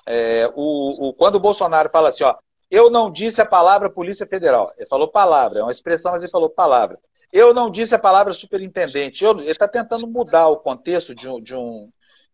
é, 0.05 0.51
o, 0.55 1.09
o, 1.09 1.13
quando 1.13 1.35
o 1.35 1.39
Bolsonaro 1.39 1.89
fala 1.91 2.09
assim, 2.09 2.23
ó, 2.23 2.35
eu 2.69 2.89
não 2.89 3.11
disse 3.11 3.41
a 3.41 3.45
palavra 3.45 3.89
Polícia 3.89 4.25
Federal, 4.25 4.71
ele 4.77 4.87
falou 4.87 5.09
palavra, 5.09 5.59
é 5.59 5.63
uma 5.63 5.71
expressão, 5.71 6.11
mas 6.13 6.21
ele 6.21 6.31
falou 6.31 6.49
palavra. 6.49 6.97
Eu 7.31 7.53
não 7.53 7.71
disse 7.71 7.95
a 7.95 7.99
palavra 7.99 8.33
superintendente. 8.33 9.23
Eu, 9.23 9.39
ele 9.39 9.51
está 9.51 9.67
tentando 9.67 10.05
mudar 10.05 10.49
o 10.49 10.57
contexto 10.57 11.15
de, 11.15 11.27
de, 11.41 11.55
um, 11.55 11.89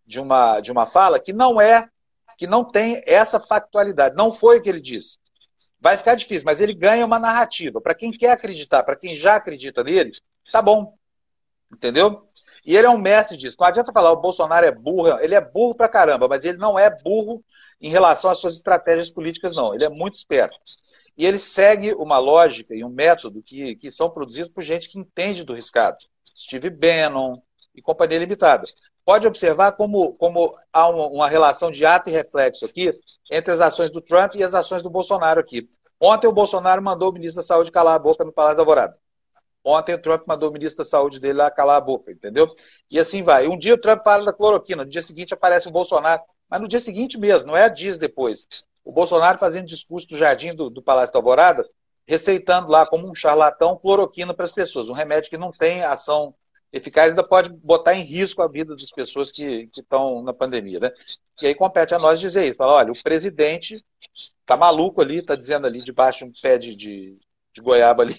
de, 0.06 0.20
uma, 0.20 0.60
de 0.60 0.72
uma 0.72 0.86
fala 0.88 1.20
que 1.20 1.32
não 1.32 1.62
é, 1.62 1.88
que 2.38 2.48
não 2.48 2.64
tem 2.64 3.02
essa 3.06 3.40
factualidade. 3.40 4.16
Não 4.16 4.32
foi 4.32 4.58
o 4.58 4.62
que 4.62 4.70
ele 4.70 4.82
disse. 4.82 5.20
Vai 5.80 5.98
ficar 5.98 6.16
difícil, 6.16 6.46
mas 6.46 6.62
ele 6.62 6.74
ganha 6.74 7.06
uma 7.06 7.20
narrativa. 7.20 7.80
Para 7.80 7.94
quem 7.94 8.12
quer 8.12 8.32
acreditar, 8.32 8.84
para 8.84 8.96
quem 8.96 9.16
já 9.16 9.36
acredita 9.36 9.84
nele, 9.84 10.12
tá 10.52 10.62
bom. 10.62 10.98
Entendeu? 11.72 12.26
E 12.68 12.76
ele 12.76 12.86
é 12.86 12.90
um 12.90 12.98
mestre 12.98 13.38
disso. 13.38 13.56
Não 13.58 13.66
adianta 13.66 13.94
falar 13.94 14.12
o 14.12 14.20
Bolsonaro 14.20 14.66
é 14.66 14.72
burro, 14.72 15.18
ele 15.22 15.34
é 15.34 15.40
burro 15.40 15.74
pra 15.74 15.88
caramba, 15.88 16.28
mas 16.28 16.44
ele 16.44 16.58
não 16.58 16.78
é 16.78 16.90
burro 16.90 17.42
em 17.80 17.90
relação 17.90 18.30
às 18.30 18.40
suas 18.40 18.56
estratégias 18.56 19.10
políticas, 19.10 19.56
não. 19.56 19.74
Ele 19.74 19.86
é 19.86 19.90
muito 19.90 20.16
esperto. 20.16 20.60
E 21.18 21.26
ele 21.26 21.40
segue 21.40 21.94
uma 21.94 22.20
lógica 22.20 22.76
e 22.76 22.84
um 22.84 22.90
método 22.90 23.42
que, 23.42 23.74
que 23.78 23.90
são 23.90 24.10
produzidos 24.10 24.52
por 24.52 24.62
gente 24.62 24.90
que 24.90 25.00
entende 25.00 25.46
do 25.46 25.54
riscado. 25.54 25.98
Steve 26.26 26.70
Bannon 26.70 27.42
e 27.74 27.82
Companhia 27.82 28.20
Limitada. 28.20 28.66
Pode 29.06 29.26
observar 29.26 29.72
como, 29.72 30.14
como 30.16 30.54
há 30.74 30.90
uma, 30.90 31.08
uma 31.08 31.30
relação 31.30 31.72
de 31.72 31.86
ato 31.86 32.10
e 32.10 32.14
reflexo 32.14 32.66
aqui 32.66 32.92
entre 33.32 33.54
as 33.54 33.62
ações 33.62 33.90
do 33.90 34.02
Trump 34.02 34.36
e 34.36 34.44
as 34.44 34.54
ações 34.54 34.84
do 34.84 34.90
Bolsonaro 34.90 35.40
aqui. 35.40 35.70
Ontem 36.02 36.28
o 36.28 36.34
Bolsonaro 36.34 36.84
mandou 36.84 37.12
o 37.12 37.14
ministro 37.14 37.42
da 37.42 37.48
Saúde 37.48 37.72
calar 37.72 37.96
a 37.96 38.00
boca 38.00 38.26
no 38.26 38.34
Palácio 38.34 38.58
da 38.58 38.64
Alvorada. 38.64 38.98
Ontem 39.64 39.96
o 39.96 40.02
Trump 40.02 40.24
mandou 40.26 40.50
o 40.50 40.54
ministro 40.54 40.78
da 40.78 40.86
Saúde 40.86 41.20
dele 41.20 41.40
lá 41.40 41.52
calar 41.52 41.78
a 41.78 41.82
boca, 41.82 42.12
entendeu? 42.12 42.48
E 42.90 43.00
assim 43.00 43.22
vai. 43.22 43.48
Um 43.48 43.58
dia 43.58 43.74
o 43.74 43.78
Trump 43.78 44.04
fala 44.04 44.26
da 44.26 44.34
cloroquina, 44.34 44.86
no 44.86 44.90
dia 44.90 45.02
seguinte 45.02 45.34
aparece 45.34 45.68
o 45.68 45.72
Bolsonaro, 45.72 46.22
mas 46.50 46.62
no 46.62 46.68
dia 46.68 46.80
seguinte 46.80 47.18
mesmo, 47.18 47.48
não 47.48 47.58
é 47.58 47.70
dias 47.70 47.98
depois 47.98 48.48
o 48.88 48.92
Bolsonaro 48.94 49.38
fazendo 49.38 49.66
discurso 49.66 50.08
do 50.08 50.18
jardim 50.18 50.56
do, 50.56 50.70
do 50.70 50.82
Palácio 50.82 51.12
da 51.12 51.20
Alvorada, 51.20 51.70
receitando 52.08 52.72
lá 52.72 52.86
como 52.86 53.10
um 53.10 53.14
charlatão 53.14 53.78
cloroquina 53.78 54.34
para 54.34 54.46
as 54.46 54.54
pessoas, 54.54 54.88
um 54.88 54.94
remédio 54.94 55.30
que 55.30 55.38
não 55.38 55.52
tem 55.52 55.84
ação 55.84 56.34
eficaz, 56.72 57.10
ainda 57.10 57.24
pode 57.24 57.50
botar 57.50 57.96
em 57.96 58.04
risco 58.04 58.42
a 58.42 58.48
vida 58.48 58.74
das 58.78 58.90
pessoas 58.90 59.30
que, 59.30 59.70
estão 59.78 60.24
na 60.24 60.34
pandemia. 60.34 60.80
Né? 60.80 60.92
E 61.42 61.48
aí 61.48 61.56
compete 61.56 61.94
a 61.94 62.00
nós 62.00 62.18
dizer 62.18 62.48
isso, 62.48 62.56
falar, 62.56 62.76
olha, 62.76 62.94
o 62.94 63.04
presidente 63.04 63.84
está 64.40 64.56
maluco 64.56 65.02
ali, 65.02 65.18
está 65.18 65.36
dizendo 65.36 65.68
ali 65.68 65.82
debaixo 65.82 66.20
de 66.20 66.32
um 66.32 66.34
pé 66.42 66.58
de, 66.58 66.74
de, 66.74 67.18
de 67.54 67.62
goiaba 67.62 68.04
ali 68.04 68.16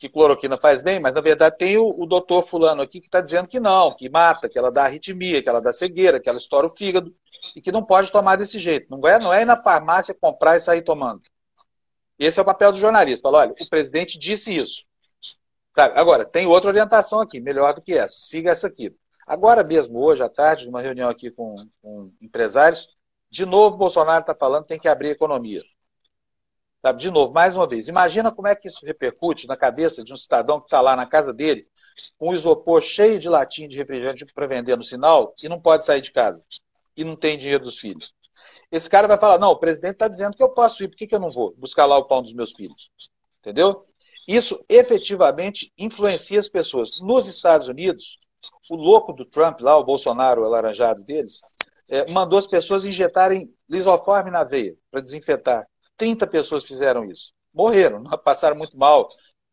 que 0.00 0.08
cloroquina 0.08 0.58
faz 0.58 0.80
bem, 0.80 0.98
mas 0.98 1.12
na 1.12 1.20
verdade 1.20 1.58
tem 1.58 1.76
o, 1.76 1.94
o 1.96 2.06
doutor 2.06 2.42
fulano 2.42 2.80
aqui 2.80 3.00
que 3.00 3.06
está 3.06 3.20
dizendo 3.20 3.46
que 3.46 3.60
não, 3.60 3.94
que 3.94 4.08
mata, 4.08 4.48
que 4.48 4.58
ela 4.58 4.72
dá 4.72 4.84
arritmia, 4.84 5.42
que 5.42 5.48
ela 5.48 5.60
dá 5.60 5.74
cegueira, 5.74 6.18
que 6.18 6.26
ela 6.26 6.38
estoura 6.38 6.66
o 6.66 6.74
fígado 6.74 7.14
e 7.54 7.60
que 7.60 7.70
não 7.70 7.84
pode 7.84 8.10
tomar 8.10 8.36
desse 8.36 8.58
jeito. 8.58 8.86
Não 8.90 9.06
é, 9.06 9.18
não 9.18 9.30
é 9.30 9.42
ir 9.42 9.44
na 9.44 9.58
farmácia 9.58 10.16
comprar 10.18 10.56
e 10.56 10.60
sair 10.62 10.80
tomando. 10.80 11.20
Esse 12.18 12.38
é 12.38 12.42
o 12.42 12.46
papel 12.46 12.72
do 12.72 12.80
jornalista. 12.80 13.22
Fala, 13.22 13.40
olha, 13.40 13.54
o 13.60 13.68
presidente 13.68 14.18
disse 14.18 14.56
isso. 14.56 14.86
Sabe? 15.76 15.98
Agora, 15.98 16.24
tem 16.24 16.46
outra 16.46 16.70
orientação 16.70 17.20
aqui, 17.20 17.38
melhor 17.38 17.74
do 17.74 17.82
que 17.82 17.92
essa. 17.92 18.16
Siga 18.20 18.52
essa 18.52 18.68
aqui. 18.68 18.94
Agora 19.26 19.62
mesmo, 19.62 20.02
hoje 20.02 20.22
à 20.22 20.30
tarde, 20.30 20.64
numa 20.64 20.80
reunião 20.80 21.10
aqui 21.10 21.30
com, 21.30 21.68
com 21.82 22.10
empresários, 22.22 22.88
de 23.30 23.44
novo 23.44 23.76
Bolsonaro 23.76 24.22
está 24.22 24.34
falando 24.34 24.62
que 24.62 24.70
tem 24.70 24.78
que 24.78 24.88
abrir 24.88 25.08
a 25.08 25.12
economia. 25.12 25.62
Sabe? 26.82 27.00
De 27.00 27.10
novo, 27.10 27.32
mais 27.32 27.54
uma 27.54 27.68
vez. 27.68 27.88
Imagina 27.88 28.32
como 28.32 28.48
é 28.48 28.54
que 28.54 28.68
isso 28.68 28.84
repercute 28.84 29.46
na 29.46 29.56
cabeça 29.56 30.02
de 30.02 30.12
um 30.12 30.16
cidadão 30.16 30.58
que 30.58 30.66
está 30.66 30.80
lá 30.80 30.96
na 30.96 31.06
casa 31.06 31.32
dele, 31.32 31.66
com 32.18 32.30
um 32.30 32.34
isopor 32.34 32.80
cheio 32.80 33.18
de 33.18 33.28
latinha 33.28 33.68
de 33.68 33.76
refrigerante 33.76 34.24
para 34.26 34.46
vender 34.46 34.76
no 34.76 34.82
sinal 34.82 35.34
e 35.42 35.48
não 35.48 35.60
pode 35.60 35.84
sair 35.84 36.00
de 36.00 36.12
casa 36.12 36.44
e 36.96 37.04
não 37.04 37.16
tem 37.16 37.36
dinheiro 37.36 37.64
dos 37.64 37.78
filhos. 37.78 38.14
Esse 38.70 38.88
cara 38.88 39.08
vai 39.08 39.18
falar: 39.18 39.38
não, 39.38 39.50
o 39.50 39.58
presidente 39.58 39.94
está 39.94 40.08
dizendo 40.08 40.36
que 40.36 40.42
eu 40.42 40.50
posso 40.50 40.82
ir, 40.82 40.88
por 40.88 40.96
que, 40.96 41.06
que 41.06 41.14
eu 41.14 41.20
não 41.20 41.32
vou 41.32 41.54
buscar 41.56 41.86
lá 41.86 41.98
o 41.98 42.04
pão 42.04 42.22
dos 42.22 42.32
meus 42.32 42.52
filhos? 42.52 42.90
Entendeu? 43.40 43.84
Isso 44.28 44.64
efetivamente 44.68 45.72
influencia 45.76 46.38
as 46.38 46.48
pessoas. 46.48 47.00
Nos 47.00 47.26
Estados 47.26 47.68
Unidos, 47.68 48.18
o 48.70 48.76
louco 48.76 49.12
do 49.12 49.24
Trump, 49.24 49.60
lá, 49.60 49.76
o 49.76 49.84
Bolsonaro, 49.84 50.42
o 50.42 50.44
alaranjado 50.44 51.02
deles, 51.02 51.40
é, 51.88 52.10
mandou 52.12 52.38
as 52.38 52.46
pessoas 52.46 52.84
injetarem 52.84 53.52
lisoforme 53.68 54.30
na 54.30 54.44
veia 54.44 54.76
para 54.90 55.00
desinfetar. 55.00 55.66
30 56.00 56.26
pessoas 56.26 56.64
fizeram 56.64 57.04
isso. 57.04 57.34
Morreram, 57.52 58.02
passaram 58.24 58.56
muito 58.56 58.76
mal. 58.76 59.10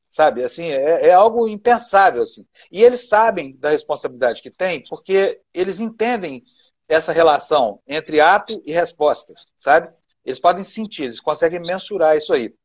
Sabe, 0.09 0.41
assim, 0.41 0.67
é, 0.67 1.07
é, 1.07 1.13
algo 1.13 1.49
impensável, 1.49 2.23
assim. 2.23 2.47
E 2.71 2.81
eles 2.81 3.09
sabem 3.09 3.57
da 3.57 3.69
responsabilidade 3.69 4.41
que 4.41 4.49
têm, 4.49 4.81
porque 4.87 5.41
eles 5.53 5.81
entendem 5.81 6.41
essa 6.87 7.11
relação 7.11 7.81
entre 7.85 8.21
ato 8.21 8.61
e 8.65 8.71
resposta, 8.71 9.33
sabe? 9.57 9.93
Eles 10.23 10.39
podem 10.39 10.63
sentir, 10.63 11.03
eles 11.03 11.19
conseguem 11.19 11.59
mensurar 11.59 12.15
isso 12.15 12.33
aí. 12.33 12.55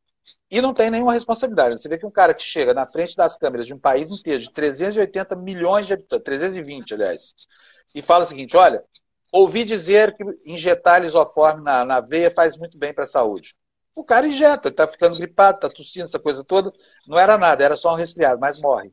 E 0.49 0.61
não 0.61 0.73
tem 0.73 0.89
nenhuma 0.89 1.13
responsabilidade. 1.13 1.81
Você 1.81 1.89
vê 1.89 1.97
que 1.97 2.05
um 2.05 2.11
cara 2.11 2.33
que 2.33 2.43
chega 2.43 2.73
na 2.73 2.87
frente 2.87 3.15
das 3.17 3.35
câmeras 3.37 3.67
de 3.67 3.73
um 3.73 3.79
país 3.79 4.09
inteiro, 4.09 4.41
de 4.41 4.51
380 4.51 5.35
milhões 5.35 5.85
de 5.85 5.93
habitantes, 5.93 6.23
320, 6.23 6.93
aliás, 6.93 7.35
e 7.93 8.01
fala 8.01 8.23
o 8.23 8.27
seguinte: 8.27 8.55
olha, 8.55 8.81
ouvi 9.33 9.65
dizer 9.65 10.15
que 10.15 10.23
injetar 10.45 11.01
lisoforme 11.01 11.61
na, 11.61 11.83
na 11.83 11.99
veia 11.99 12.31
faz 12.31 12.55
muito 12.57 12.77
bem 12.77 12.93
para 12.93 13.03
a 13.03 13.07
saúde. 13.07 13.53
O 13.95 14.03
cara 14.03 14.27
injeta, 14.27 14.69
está 14.69 14.87
ficando 14.87 15.17
gripado, 15.17 15.57
está 15.57 15.69
tossindo, 15.69 16.05
essa 16.05 16.19
coisa 16.19 16.43
toda. 16.43 16.73
Não 17.07 17.19
era 17.19 17.37
nada, 17.37 17.63
era 17.63 17.77
só 17.77 17.93
um 17.93 17.97
resfriado, 17.97 18.39
mas 18.39 18.59
morre. 18.61 18.91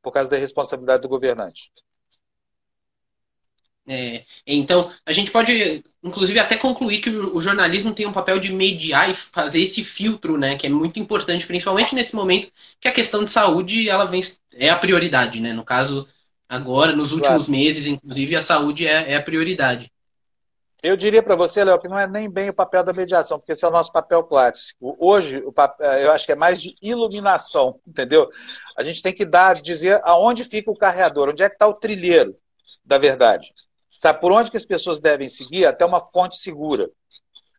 Por 0.00 0.12
causa 0.12 0.30
da 0.30 0.36
responsabilidade 0.36 1.02
do 1.02 1.08
governante. 1.08 1.70
É, 3.86 4.24
então, 4.46 4.92
a 5.04 5.12
gente 5.12 5.30
pode, 5.32 5.84
inclusive, 6.02 6.38
até 6.38 6.56
concluir 6.56 7.00
que 7.00 7.10
o, 7.10 7.36
o, 7.36 7.40
jornalismo 7.40 7.92
tem 7.92 8.06
um 8.06 8.12
papel 8.12 8.38
de 8.38 8.52
mediar 8.52 9.10
e 9.10 9.14
fazer 9.14 9.60
esse 9.60 9.82
filtro, 9.82 10.38
né, 10.38 10.56
que 10.56 10.66
é 10.66 10.70
muito 10.70 11.00
importante, 11.00 11.46
principalmente 11.46 11.94
nesse 11.94 12.14
momento 12.14 12.50
que 12.80 12.86
a 12.86 12.92
questão 12.92 13.24
de 13.24 13.30
saúde 13.32 13.88
ela 13.88 14.04
vem, 14.04 14.22
é 14.54 14.70
a 14.70 14.78
prioridade. 14.78 15.40
Né? 15.40 15.52
No 15.52 15.64
caso, 15.64 16.08
agora, 16.48 16.94
nos 16.94 17.12
últimos 17.12 17.46
claro. 17.46 17.50
meses, 17.50 17.88
inclusive, 17.88 18.36
a 18.36 18.42
saúde 18.42 18.86
é, 18.86 19.12
é 19.12 19.16
a 19.16 19.22
prioridade. 19.22 19.90
Eu 20.82 20.96
diria 20.96 21.22
para 21.22 21.36
você, 21.36 21.62
Léo, 21.62 21.78
que 21.78 21.86
não 21.86 21.96
é 21.96 22.08
nem 22.08 22.28
bem 22.28 22.50
o 22.50 22.54
papel 22.54 22.82
da 22.82 22.92
mediação, 22.92 23.38
porque 23.38 23.52
esse 23.52 23.64
é 23.64 23.68
o 23.68 23.70
nosso 23.70 23.92
papel 23.92 24.24
clássico. 24.24 24.96
Hoje, 24.98 25.40
papel, 25.52 25.92
eu 25.92 26.10
acho 26.10 26.26
que 26.26 26.32
é 26.32 26.36
mais 26.36 26.60
de 26.60 26.74
iluminação, 26.82 27.78
entendeu? 27.86 28.28
A 28.76 28.82
gente 28.82 29.00
tem 29.00 29.12
que 29.12 29.24
dar, 29.24 29.62
dizer 29.62 30.00
aonde 30.02 30.42
fica 30.42 30.72
o 30.72 30.76
carreador, 30.76 31.28
onde 31.28 31.42
é 31.42 31.48
que 31.48 31.54
está 31.54 31.68
o 31.68 31.74
trilheiro 31.74 32.36
da 32.84 32.98
verdade. 32.98 33.50
Sabe, 33.96 34.20
por 34.20 34.32
onde 34.32 34.50
que 34.50 34.56
as 34.56 34.64
pessoas 34.64 34.98
devem 34.98 35.28
seguir 35.28 35.66
até 35.66 35.84
uma 35.86 36.00
fonte 36.00 36.36
segura. 36.36 36.90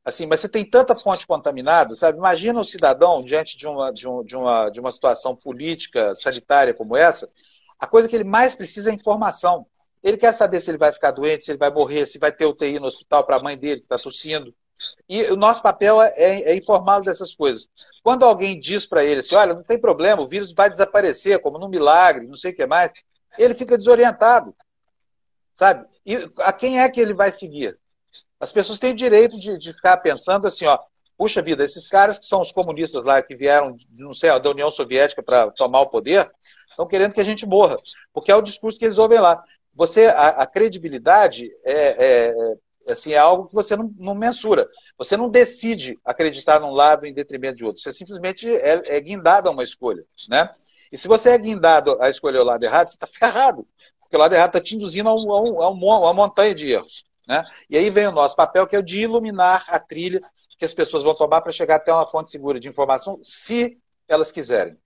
Assim, 0.03 0.25
mas 0.25 0.41
você 0.41 0.49
tem 0.49 0.69
tanta 0.69 0.93
fonte 0.93 1.25
contaminada, 1.25 1.95
sabe? 1.95 2.17
Imagina 2.17 2.59
o 2.59 2.65
cidadão 2.65 3.23
diante 3.23 3.55
de 3.55 3.65
uma, 3.65 3.89
de, 3.93 4.05
um, 4.05 4.21
de, 4.21 4.35
uma, 4.35 4.69
de 4.69 4.81
uma 4.81 4.91
situação 4.91 5.33
política, 5.33 6.13
sanitária 6.13 6.73
como 6.73 6.97
essa, 6.97 7.29
a 7.79 7.87
coisa 7.87 8.09
que 8.09 8.15
ele 8.17 8.25
mais 8.25 8.53
precisa 8.53 8.89
é 8.89 8.93
informação. 8.93 9.65
Ele 10.03 10.17
quer 10.17 10.33
saber 10.33 10.59
se 10.59 10.69
ele 10.69 10.77
vai 10.77 10.91
ficar 10.91 11.11
doente, 11.11 11.45
se 11.45 11.51
ele 11.51 11.57
vai 11.57 11.71
morrer, 11.71 12.05
se 12.05 12.19
vai 12.19 12.31
ter 12.31 12.45
UTI 12.45 12.79
no 12.79 12.87
hospital 12.87 13.23
para 13.23 13.37
a 13.37 13.41
mãe 13.41 13.57
dele 13.57 13.77
que 13.77 13.85
está 13.85 13.97
tossindo. 13.97 14.53
E 15.07 15.23
o 15.31 15.35
nosso 15.35 15.63
papel 15.63 16.01
é, 16.01 16.13
é, 16.17 16.51
é 16.51 16.55
informá-lo 16.55 17.05
dessas 17.05 17.33
coisas. 17.33 17.69
Quando 18.03 18.25
alguém 18.25 18.59
diz 18.59 18.85
para 18.85 19.03
ele 19.03 19.21
assim, 19.21 19.35
olha, 19.35 19.53
não 19.53 19.63
tem 19.63 19.79
problema, 19.79 20.21
o 20.21 20.27
vírus 20.27 20.53
vai 20.53 20.69
desaparecer, 20.69 21.39
como 21.39 21.57
num 21.57 21.69
milagre, 21.69 22.27
não 22.27 22.35
sei 22.35 22.51
o 22.51 22.55
que 22.55 22.65
mais, 22.65 22.91
ele 23.37 23.53
fica 23.53 23.77
desorientado. 23.77 24.53
Sabe? 25.55 25.85
E 26.05 26.17
a 26.39 26.51
quem 26.51 26.81
é 26.81 26.89
que 26.89 26.99
ele 26.99 27.13
vai 27.13 27.31
seguir? 27.31 27.77
As 28.39 28.51
pessoas 28.51 28.79
têm 28.79 28.93
direito 28.93 29.39
de, 29.39 29.57
de 29.57 29.71
ficar 29.71 29.97
pensando 29.97 30.47
assim, 30.47 30.65
ó, 30.65 30.77
puxa 31.17 31.41
vida, 31.41 31.63
esses 31.63 31.87
caras 31.87 32.19
que 32.19 32.25
são 32.25 32.41
os 32.41 32.51
comunistas 32.51 33.05
lá, 33.05 33.21
que 33.21 33.35
vieram, 33.35 33.77
não 33.97 34.13
sei, 34.13 34.37
da 34.39 34.49
União 34.49 34.69
Soviética 34.69 35.23
para 35.23 35.49
tomar 35.51 35.81
o 35.81 35.89
poder, 35.89 36.29
estão 36.69 36.87
querendo 36.87 37.13
que 37.13 37.21
a 37.21 37.23
gente 37.23 37.45
morra, 37.45 37.77
porque 38.11 38.31
é 38.31 38.35
o 38.35 38.41
discurso 38.41 38.77
que 38.77 38.85
eles 38.85 38.97
ouvem 38.97 39.19
lá. 39.19 39.41
Você, 39.75 40.05
a, 40.05 40.29
a 40.29 40.45
credibilidade 40.45 41.49
é, 41.63 42.31
é, 42.31 42.91
assim, 42.91 43.13
é 43.13 43.17
algo 43.17 43.47
que 43.47 43.55
você 43.55 43.75
não, 43.75 43.93
não, 43.97 44.13
mensura. 44.13 44.67
Você 44.97 45.17
não 45.17 45.29
decide 45.29 45.99
acreditar 46.05 46.59
num 46.59 46.71
lado 46.71 47.05
em 47.05 47.13
detrimento 47.13 47.57
de 47.57 47.65
outro. 47.65 47.81
Você 47.81 47.91
simplesmente 47.91 48.47
é, 48.47 48.97
é 48.97 49.01
guindado 49.01 49.49
a 49.49 49.51
uma 49.51 49.63
escolha, 49.63 50.03
né? 50.29 50.49
E 50.91 50.97
se 50.97 51.07
você 51.07 51.31
é 51.31 51.37
guindado 51.37 51.99
a 51.99 52.09
escolher 52.09 52.39
o 52.39 52.43
lado 52.43 52.63
errado, 52.63 52.87
você 52.87 52.95
está 52.95 53.07
ferrado 53.11 53.67
porque 54.13 54.17
o 54.17 54.19
lado 54.19 54.35
errado 54.35 54.49
está 54.49 54.61
te 54.61 54.75
induzindo 54.75 55.09
a, 55.09 55.15
um, 55.15 55.31
a, 55.31 55.41
um, 55.41 55.91
a, 55.91 55.99
uma 55.99 56.13
montanha 56.13 56.53
de 56.53 56.71
erros. 56.71 57.03
Né? 57.27 57.43
E 57.67 57.75
aí 57.75 57.89
vem 57.89 58.05
o 58.05 58.11
nosso 58.11 58.35
papel, 58.35 58.67
que 58.67 58.75
é 58.75 58.79
o 58.79 58.83
de 58.83 58.99
iluminar 58.99 59.65
a 59.67 59.79
trilha 59.79 60.21
que 60.59 60.63
as 60.63 60.73
pessoas 60.73 61.03
vão 61.03 61.15
tomar 61.15 61.41
para 61.41 61.51
chegar 61.51 61.77
até 61.77 61.91
uma 61.91 62.07
fonte 62.07 62.29
segura 62.29 62.59
de 62.59 62.69
informação, 62.69 63.19
se 63.23 63.75
elas 64.07 64.31
quiserem. 64.31 64.77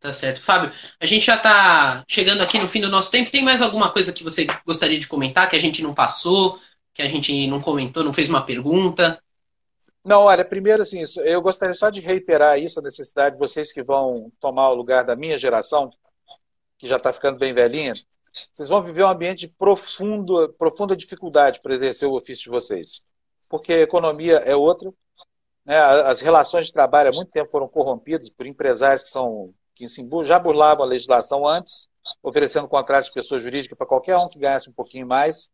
Tá 0.00 0.12
certo. 0.12 0.40
Fábio, 0.40 0.70
a 1.00 1.06
gente 1.06 1.24
já 1.24 1.36
está 1.36 2.04
chegando 2.08 2.42
aqui 2.42 2.58
no 2.58 2.68
fim 2.68 2.80
do 2.80 2.90
nosso 2.90 3.10
tempo. 3.10 3.30
Tem 3.30 3.42
mais 3.42 3.62
alguma 3.62 3.90
coisa 3.90 4.12
que 4.12 4.22
você 4.22 4.46
gostaria 4.66 4.98
de 4.98 5.08
comentar 5.08 5.48
que 5.48 5.56
a 5.56 5.60
gente 5.60 5.82
não 5.82 5.94
passou, 5.94 6.60
que 6.92 7.02
a 7.02 7.08
gente 7.08 7.46
não 7.46 7.60
comentou, 7.60 8.04
não 8.04 8.12
fez 8.12 8.28
uma 8.28 8.44
pergunta? 8.44 9.20
Não, 10.04 10.22
olha, 10.22 10.44
primeiro 10.44 10.82
assim, 10.82 11.04
eu 11.24 11.42
gostaria 11.42 11.74
só 11.74 11.90
de 11.90 12.00
reiterar 12.00 12.60
isso, 12.60 12.78
a 12.78 12.82
necessidade 12.82 13.34
de 13.34 13.40
vocês 13.40 13.72
que 13.72 13.82
vão 13.82 14.30
tomar 14.38 14.70
o 14.70 14.74
lugar 14.74 15.04
da 15.04 15.16
minha 15.16 15.36
geração, 15.36 15.90
que 16.78 16.86
já 16.86 16.96
está 16.96 17.12
ficando 17.12 17.38
bem 17.38 17.52
velhinha, 17.52 17.92
vocês 18.52 18.68
vão 18.68 18.82
viver 18.82 19.02
um 19.02 19.08
ambiente 19.08 19.40
de 19.40 19.48
profundo, 19.48 20.48
profunda 20.58 20.96
dificuldade 20.96 21.60
para 21.60 21.74
exercer 21.74 22.08
o 22.08 22.14
ofício 22.14 22.44
de 22.44 22.50
vocês. 22.50 23.02
Porque 23.48 23.72
a 23.72 23.82
economia 23.82 24.36
é 24.36 24.54
outra, 24.54 24.92
né? 25.64 25.78
as 25.78 26.20
relações 26.20 26.66
de 26.66 26.72
trabalho 26.72 27.10
há 27.10 27.12
muito 27.12 27.30
tempo 27.30 27.50
foram 27.50 27.68
corrompidas 27.68 28.30
por 28.30 28.46
empresários 28.46 29.04
que, 29.04 29.08
são, 29.08 29.52
que 29.76 29.86
já 30.24 30.38
burlavam 30.38 30.84
a 30.84 30.88
legislação 30.88 31.46
antes, 31.46 31.88
oferecendo 32.22 32.66
contratos 32.66 33.08
de 33.08 33.14
pessoa 33.14 33.38
jurídica 33.38 33.76
para 33.76 33.86
qualquer 33.86 34.16
um 34.16 34.28
que 34.28 34.38
ganhasse 34.38 34.70
um 34.70 34.72
pouquinho 34.72 35.06
mais, 35.06 35.50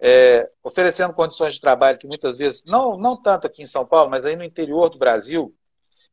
é, 0.00 0.50
oferecendo 0.62 1.14
condições 1.14 1.54
de 1.54 1.60
trabalho 1.60 1.98
que 1.98 2.06
muitas 2.06 2.36
vezes, 2.36 2.64
não, 2.66 2.98
não 2.98 3.16
tanto 3.16 3.46
aqui 3.46 3.62
em 3.62 3.66
São 3.66 3.86
Paulo, 3.86 4.10
mas 4.10 4.24
aí 4.24 4.34
no 4.34 4.42
interior 4.42 4.90
do 4.90 4.98
Brasil, 4.98 5.54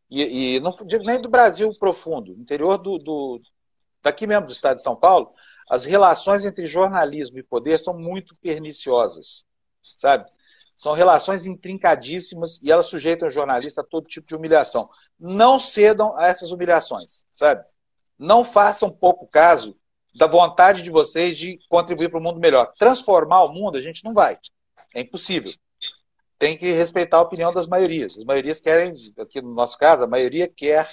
e, 0.10 0.56
e 0.56 0.60
não 0.60 0.72
digo 0.86 1.04
nem 1.04 1.20
do 1.20 1.30
Brasil 1.30 1.74
profundo, 1.80 2.34
interior 2.34 2.78
do, 2.78 3.00
do, 3.00 3.42
daqui 4.04 4.28
mesmo 4.28 4.46
do 4.46 4.54
estado 4.54 4.78
de 4.78 4.84
São 4.84 4.96
Paulo, 4.96 5.34
as 5.68 5.84
relações 5.84 6.46
entre 6.46 6.66
jornalismo 6.68 7.40
e 7.40 7.44
poder 7.44 7.80
são 7.80 7.98
muito 7.98 8.36
perniciosas, 8.36 9.46
sabe? 9.82 10.30
São 10.82 10.94
relações 10.94 11.46
intrincadíssimas 11.46 12.60
e 12.60 12.72
elas 12.72 12.88
sujeitam 12.88 13.28
o 13.28 13.32
jornalista 13.32 13.82
a 13.82 13.84
todo 13.84 14.08
tipo 14.08 14.26
de 14.26 14.36
humilhação. 14.36 14.90
Não 15.20 15.60
cedam 15.60 16.18
a 16.18 16.26
essas 16.26 16.52
humilhações, 16.52 17.24
sabe? 17.36 17.64
Não 18.18 18.44
façam 18.44 18.90
pouco 18.90 19.28
caso 19.28 19.78
da 20.16 20.26
vontade 20.26 20.82
de 20.82 20.90
vocês 20.90 21.38
de 21.38 21.60
contribuir 21.70 22.10
para 22.10 22.20
um 22.20 22.24
mundo 22.24 22.40
melhor. 22.40 22.74
Transformar 22.80 23.44
o 23.44 23.54
mundo 23.54 23.78
a 23.78 23.80
gente 23.80 24.04
não 24.04 24.12
vai. 24.12 24.40
É 24.96 25.02
impossível. 25.02 25.54
Tem 26.40 26.58
que 26.58 26.72
respeitar 26.72 27.18
a 27.18 27.22
opinião 27.22 27.54
das 27.54 27.68
maiorias. 27.68 28.18
As 28.18 28.24
maiorias 28.24 28.60
querem, 28.60 28.96
aqui 29.20 29.40
no 29.40 29.54
nosso 29.54 29.78
caso, 29.78 30.06
a 30.06 30.08
maioria 30.08 30.48
quer 30.48 30.90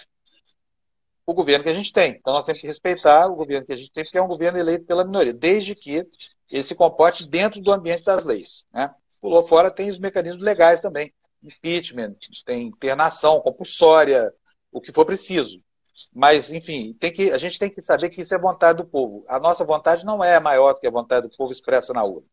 o 1.25 1.33
governo 1.33 1.65
que 1.65 1.71
a 1.71 1.75
gente 1.75 1.95
tem. 1.95 2.11
Então 2.11 2.35
nós 2.35 2.45
temos 2.45 2.61
que 2.61 2.67
respeitar 2.67 3.27
o 3.29 3.37
governo 3.37 3.65
que 3.65 3.73
a 3.73 3.77
gente 3.77 3.91
tem, 3.91 4.05
porque 4.05 4.19
é 4.19 4.23
um 4.23 4.29
governo 4.29 4.59
eleito 4.59 4.85
pela 4.85 5.03
minoria, 5.03 5.33
desde 5.33 5.75
que 5.75 6.07
ele 6.51 6.63
se 6.63 6.75
comporte 6.75 7.27
dentro 7.27 7.59
do 7.59 7.73
ambiente 7.73 8.05
das 8.05 8.25
leis. 8.25 8.67
Né? 8.71 8.95
Pulou 9.21 9.43
fora 9.43 9.71
tem 9.71 9.91
os 9.91 9.99
mecanismos 9.99 10.45
legais 10.45 10.81
também. 10.81 11.13
Impeachment, 11.43 12.17
tem 12.45 12.67
internação 12.67 13.41
compulsória, 13.41 14.33
o 14.73 14.81
que 14.81 14.93
for 14.93 15.05
preciso. 15.05 15.63
Mas, 16.13 16.51
enfim, 16.51 16.93
tem 16.95 17.13
que, 17.13 17.31
a 17.31 17.39
gente 17.39 17.59
tem 17.59 17.71
que 17.71 17.83
saber 17.83 18.09
que 18.09 18.21
isso 18.21 18.35
é 18.35 18.39
vontade 18.39 18.79
do 18.79 18.89
povo. 18.89 19.25
A 19.29 19.39
nossa 19.39 19.65
vontade 19.65 20.05
não 20.05 20.23
é 20.23 20.39
maior 20.41 20.75
do 20.75 20.81
que 20.81 20.87
a 20.87 20.91
vontade 20.91 21.29
do 21.29 21.37
povo 21.37 21.53
expressa 21.53 21.93
na 21.93 22.05
urna. 22.05 22.27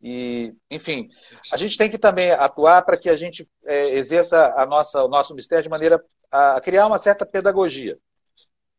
E, 0.00 0.54
enfim, 0.70 1.08
a 1.52 1.56
gente 1.56 1.76
tem 1.76 1.90
que 1.90 1.98
também 1.98 2.30
atuar 2.30 2.82
para 2.82 2.96
que 2.96 3.10
a 3.10 3.16
gente 3.16 3.48
é, 3.64 3.90
exerça 3.96 4.54
a 4.56 4.64
nossa, 4.64 5.02
o 5.04 5.08
nosso 5.08 5.34
mistério 5.34 5.64
de 5.64 5.68
maneira 5.68 6.02
a 6.30 6.60
criar 6.60 6.86
uma 6.86 6.98
certa 6.98 7.26
pedagogia, 7.26 7.98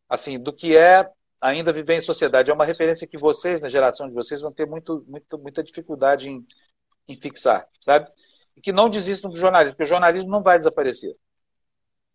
assim, 0.08 0.40
do 0.40 0.54
que 0.54 0.78
é 0.78 1.10
ainda 1.42 1.74
viver 1.74 1.96
em 1.98 2.02
sociedade. 2.02 2.50
É 2.50 2.54
uma 2.54 2.66
referência 2.66 3.08
que 3.08 3.18
vocês, 3.18 3.60
na 3.60 3.70
geração 3.70 4.08
de 4.08 4.14
vocês, 4.14 4.42
vão 4.42 4.52
ter 4.52 4.66
muito, 4.66 5.04
muito, 5.08 5.38
muita 5.38 5.64
dificuldade 5.64 6.30
em, 6.30 6.46
em 7.12 7.15
fixar, 7.15 7.67
sabe? 7.82 8.10
E 8.56 8.62
que 8.62 8.72
não 8.72 8.89
desistam 8.89 9.30
do 9.30 9.38
jornalismo, 9.38 9.74
porque 9.74 9.84
o 9.84 9.88
jornalismo 9.88 10.30
não 10.30 10.43
vai 10.43 10.58
desaparecer. 10.58 11.15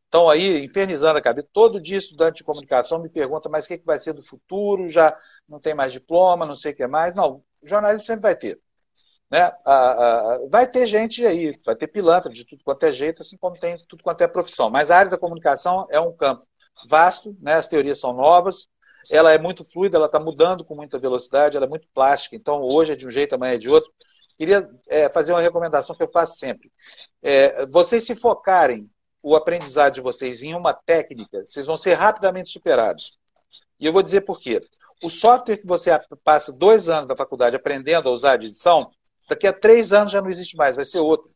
Então, 0.08 0.30
aí, 0.30 0.64
infernizando 0.64 1.18
a 1.18 1.22
cabeça, 1.22 1.48
todo 1.52 1.80
dia 1.80 1.98
estudante 1.98 2.36
de 2.36 2.44
comunicação 2.44 3.02
me 3.02 3.08
pergunta, 3.08 3.48
mas 3.48 3.64
o 3.64 3.68
que, 3.68 3.74
é 3.74 3.78
que 3.78 3.84
vai 3.84 3.98
ser 3.98 4.12
do 4.12 4.22
futuro? 4.22 4.88
Já 4.88 5.16
não 5.48 5.58
tem 5.58 5.74
mais 5.74 5.92
diploma, 5.92 6.46
não 6.46 6.54
sei 6.54 6.72
o 6.72 6.76
que 6.76 6.86
mais. 6.86 7.14
Não, 7.14 7.42
jornalismo 7.64 8.06
sempre 8.06 8.22
vai 8.22 8.36
ter. 8.36 8.60
Né? 9.30 9.50
vai 10.50 10.70
ter 10.70 10.86
gente 10.86 11.26
aí, 11.26 11.58
vai 11.66 11.74
ter 11.74 11.88
pilantra 11.88 12.32
de 12.32 12.44
tudo 12.44 12.62
quanto 12.62 12.84
é 12.84 12.92
jeito, 12.92 13.22
assim 13.22 13.36
como 13.36 13.58
tem 13.58 13.76
tudo 13.88 14.04
quanto 14.04 14.20
é 14.20 14.28
profissão. 14.28 14.70
Mas 14.70 14.90
a 14.90 14.98
área 14.98 15.10
da 15.10 15.18
comunicação 15.18 15.88
é 15.90 15.98
um 15.98 16.14
campo 16.14 16.46
vasto, 16.88 17.36
né? 17.40 17.54
as 17.54 17.66
teorias 17.66 17.98
são 17.98 18.12
novas, 18.12 18.68
ela 19.10 19.32
é 19.32 19.38
muito 19.38 19.64
fluida, 19.64 19.96
ela 19.96 20.06
está 20.06 20.20
mudando 20.20 20.64
com 20.64 20.76
muita 20.76 20.98
velocidade, 20.98 21.56
ela 21.56 21.66
é 21.66 21.68
muito 21.68 21.88
plástica, 21.92 22.36
então 22.36 22.62
hoje 22.62 22.92
é 22.92 22.96
de 22.96 23.06
um 23.06 23.10
jeito, 23.10 23.34
amanhã 23.34 23.54
é 23.54 23.58
de 23.58 23.68
outro. 23.68 23.90
Queria 24.36 24.68
é, 24.88 25.08
fazer 25.08 25.32
uma 25.32 25.40
recomendação 25.40 25.94
que 25.94 26.02
eu 26.02 26.10
faço 26.10 26.36
sempre. 26.36 26.70
É, 27.22 27.66
vocês 27.66 28.04
se 28.04 28.16
focarem 28.16 28.90
o 29.22 29.34
aprendizado 29.34 29.94
de 29.94 30.00
vocês 30.00 30.42
em 30.42 30.54
uma 30.54 30.74
técnica, 30.74 31.44
vocês 31.46 31.66
vão 31.66 31.78
ser 31.78 31.94
rapidamente 31.94 32.50
superados. 32.50 33.18
E 33.80 33.86
eu 33.86 33.92
vou 33.92 34.02
dizer 34.02 34.22
por 34.22 34.38
quê. 34.38 34.62
O 35.02 35.08
software 35.08 35.56
que 35.56 35.66
você 35.66 35.90
passa 36.22 36.52
dois 36.52 36.88
anos 36.88 37.08
da 37.08 37.16
faculdade 37.16 37.56
aprendendo 37.56 38.08
a 38.08 38.12
usar 38.12 38.36
de 38.36 38.46
edição, 38.46 38.90
daqui 39.28 39.46
a 39.46 39.52
três 39.52 39.92
anos 39.92 40.12
já 40.12 40.20
não 40.20 40.30
existe 40.30 40.56
mais, 40.56 40.76
vai 40.76 40.84
ser 40.84 40.98
outro. 40.98 41.30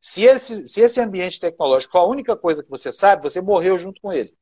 Se 0.00 0.24
esse, 0.24 0.66
se 0.66 0.80
esse 0.80 1.00
ambiente 1.00 1.38
tecnológico 1.38 1.92
for 1.92 1.98
a 1.98 2.06
única 2.06 2.36
coisa 2.36 2.62
que 2.62 2.68
você 2.68 2.92
sabe, 2.92 3.22
você 3.22 3.40
morreu 3.40 3.78
junto 3.78 4.00
com 4.00 4.12
ele. 4.12 4.34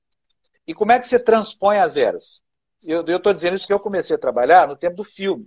E 0.66 0.72
como 0.72 0.92
é 0.92 0.98
que 0.98 1.07
você 1.07 1.18
transpõe 1.18 1.79
as 1.79 1.96
eras? 1.96 2.42
Eu 2.83 3.05
estou 3.05 3.35
dizendo 3.35 3.57
isso 3.57 3.64
porque 3.64 3.74
eu 3.74 3.81
comecei 3.81 4.16
a 4.16 4.18
trabalhar 4.18 4.66
no 4.66 4.76
tempo 4.76 4.96
do 4.96 5.05
filme. 5.05 5.46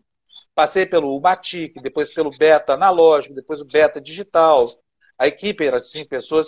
Passei 0.55 0.85
pelo 0.85 1.19
Matic, 1.19 1.81
depois 1.81 2.13
pelo 2.13 2.35
beta 2.37 2.73
analógico, 2.73 3.33
depois 3.33 3.59
o 3.59 3.65
beta 3.65 3.99
digital. 3.99 4.69
A 5.17 5.27
equipe 5.27 5.65
era 5.65 5.81
cinco 5.81 6.09
pessoas. 6.09 6.47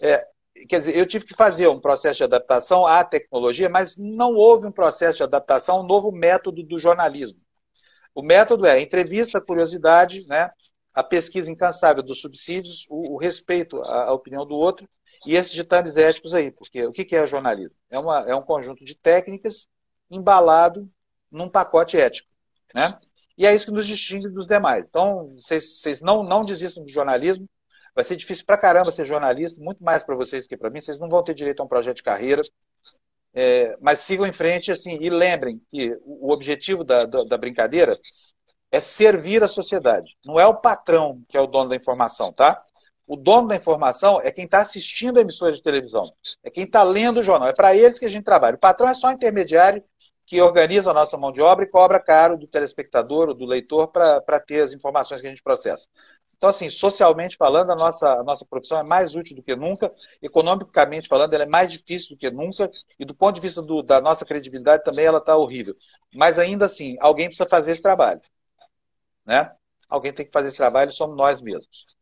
É, 0.00 0.26
quer 0.68 0.80
dizer, 0.80 0.96
eu 0.96 1.06
tive 1.06 1.24
que 1.24 1.34
fazer 1.34 1.68
um 1.68 1.80
processo 1.80 2.18
de 2.18 2.24
adaptação 2.24 2.86
à 2.86 3.02
tecnologia, 3.04 3.68
mas 3.68 3.96
não 3.96 4.34
houve 4.34 4.66
um 4.66 4.72
processo 4.72 5.18
de 5.18 5.24
adaptação 5.24 5.76
a 5.76 5.80
um 5.80 5.86
novo 5.86 6.12
método 6.12 6.62
do 6.62 6.78
jornalismo. 6.78 7.40
O 8.14 8.22
método 8.22 8.66
é 8.66 8.80
entrevista, 8.80 9.40
curiosidade, 9.40 10.26
né, 10.26 10.50
a 10.94 11.04
pesquisa 11.04 11.50
incansável 11.50 12.02
dos 12.02 12.22
subsídios, 12.22 12.86
o, 12.88 13.14
o 13.14 13.16
respeito 13.18 13.78
à, 13.82 14.04
à, 14.04 14.12
opinião 14.14 14.46
do 14.46 14.54
outro 14.54 14.88
e 15.26 15.36
esses 15.36 15.52
ditames 15.52 15.96
éticos 15.96 16.32
aí, 16.32 16.50
porque 16.50 16.86
o 16.86 16.92
que, 16.92 17.04
que 17.04 17.14
é 17.14 17.26
jornalismo? 17.26 17.76
É, 17.90 17.98
uma, 17.98 18.20
é 18.20 18.34
um 18.34 18.40
conjunto 18.40 18.82
de 18.82 18.94
técnicas 18.96 19.68
embalado 20.10 20.90
num 21.30 21.50
pacote 21.50 21.98
ético, 21.98 22.30
né? 22.74 22.98
E 23.36 23.46
é 23.46 23.54
isso 23.54 23.66
que 23.66 23.72
nos 23.72 23.86
distingue 23.86 24.28
dos 24.28 24.46
demais. 24.46 24.84
Então, 24.88 25.34
vocês 25.38 26.00
não, 26.00 26.22
não 26.22 26.42
desistam 26.42 26.84
do 26.84 26.92
jornalismo, 26.92 27.48
Vai 27.96 28.04
ser 28.04 28.14
difícil 28.14 28.44
pra 28.44 28.58
caramba 28.58 28.92
ser 28.92 29.06
jornalista, 29.06 29.58
muito 29.58 29.82
mais 29.82 30.04
para 30.04 30.14
vocês 30.14 30.46
que 30.46 30.54
para 30.54 30.68
mim. 30.68 30.82
Vocês 30.82 30.98
não 30.98 31.08
vão 31.08 31.24
ter 31.24 31.32
direito 31.32 31.60
a 31.60 31.64
um 31.64 31.68
projeto 31.68 31.96
de 31.96 32.02
carreira. 32.02 32.42
É, 33.32 33.74
mas 33.80 34.02
sigam 34.02 34.26
em 34.26 34.32
frente 34.34 34.70
assim 34.70 34.98
e 35.00 35.08
lembrem 35.08 35.60
que 35.70 35.96
o 36.04 36.30
objetivo 36.30 36.84
da, 36.84 37.06
da, 37.06 37.24
da, 37.24 37.38
brincadeira 37.38 37.98
é 38.70 38.80
servir 38.80 39.42
a 39.42 39.48
sociedade. 39.48 40.14
Não 40.24 40.38
é 40.38 40.46
o 40.46 40.60
patrão 40.60 41.22
que 41.26 41.38
é 41.38 41.40
o 41.40 41.46
dono 41.46 41.70
da 41.70 41.76
informação, 41.76 42.32
tá? 42.32 42.62
O 43.06 43.16
dono 43.16 43.48
da 43.48 43.56
informação 43.56 44.20
é 44.20 44.30
quem 44.30 44.44
está 44.44 44.60
assistindo 44.60 45.18
a 45.18 45.22
emissora 45.22 45.52
de 45.52 45.62
televisão, 45.62 46.02
é 46.42 46.50
quem 46.50 46.64
está 46.64 46.82
lendo 46.82 47.20
o 47.20 47.22
jornal. 47.22 47.48
É 47.48 47.54
para 47.54 47.74
eles 47.74 47.98
que 47.98 48.06
a 48.06 48.10
gente 48.10 48.24
trabalha. 48.24 48.56
O 48.56 48.60
patrão 48.60 48.88
é 48.88 48.94
só 48.94 49.10
intermediário 49.10 49.82
que 50.26 50.40
organiza 50.42 50.90
a 50.90 50.94
nossa 50.94 51.16
mão 51.16 51.30
de 51.30 51.40
obra 51.40 51.64
e 51.64 51.68
cobra 51.68 52.00
caro 52.00 52.36
do 52.36 52.48
telespectador 52.48 53.28
ou 53.28 53.34
do 53.34 53.46
leitor 53.46 53.88
para 53.88 54.40
ter 54.40 54.60
as 54.62 54.72
informações 54.72 55.20
que 55.20 55.26
a 55.26 55.30
gente 55.30 55.42
processa. 55.42 55.86
Então, 56.36 56.50
assim, 56.50 56.68
socialmente 56.68 57.36
falando, 57.36 57.70
a 57.70 57.76
nossa, 57.76 58.12
a 58.20 58.22
nossa 58.22 58.44
profissão 58.44 58.78
é 58.78 58.82
mais 58.82 59.14
útil 59.14 59.36
do 59.36 59.42
que 59.42 59.56
nunca, 59.56 59.90
economicamente 60.20 61.08
falando, 61.08 61.32
ela 61.32 61.44
é 61.44 61.48
mais 61.48 61.72
difícil 61.72 62.10
do 62.10 62.18
que 62.18 62.30
nunca, 62.30 62.70
e 62.98 63.04
do 63.06 63.14
ponto 63.14 63.36
de 63.36 63.40
vista 63.40 63.62
do, 63.62 63.82
da 63.82 64.00
nossa 64.00 64.24
credibilidade 64.26 64.84
também 64.84 65.06
ela 65.06 65.18
está 65.18 65.36
horrível. 65.36 65.74
Mas 66.14 66.38
ainda 66.38 66.66
assim, 66.66 66.96
alguém 67.00 67.28
precisa 67.28 67.48
fazer 67.48 67.72
esse 67.72 67.80
trabalho. 67.82 68.20
Né? 69.24 69.50
Alguém 69.88 70.12
tem 70.12 70.26
que 70.26 70.32
fazer 70.32 70.48
esse 70.48 70.56
trabalho, 70.56 70.90
somos 70.92 71.16
nós 71.16 71.40
mesmos. 71.40 71.95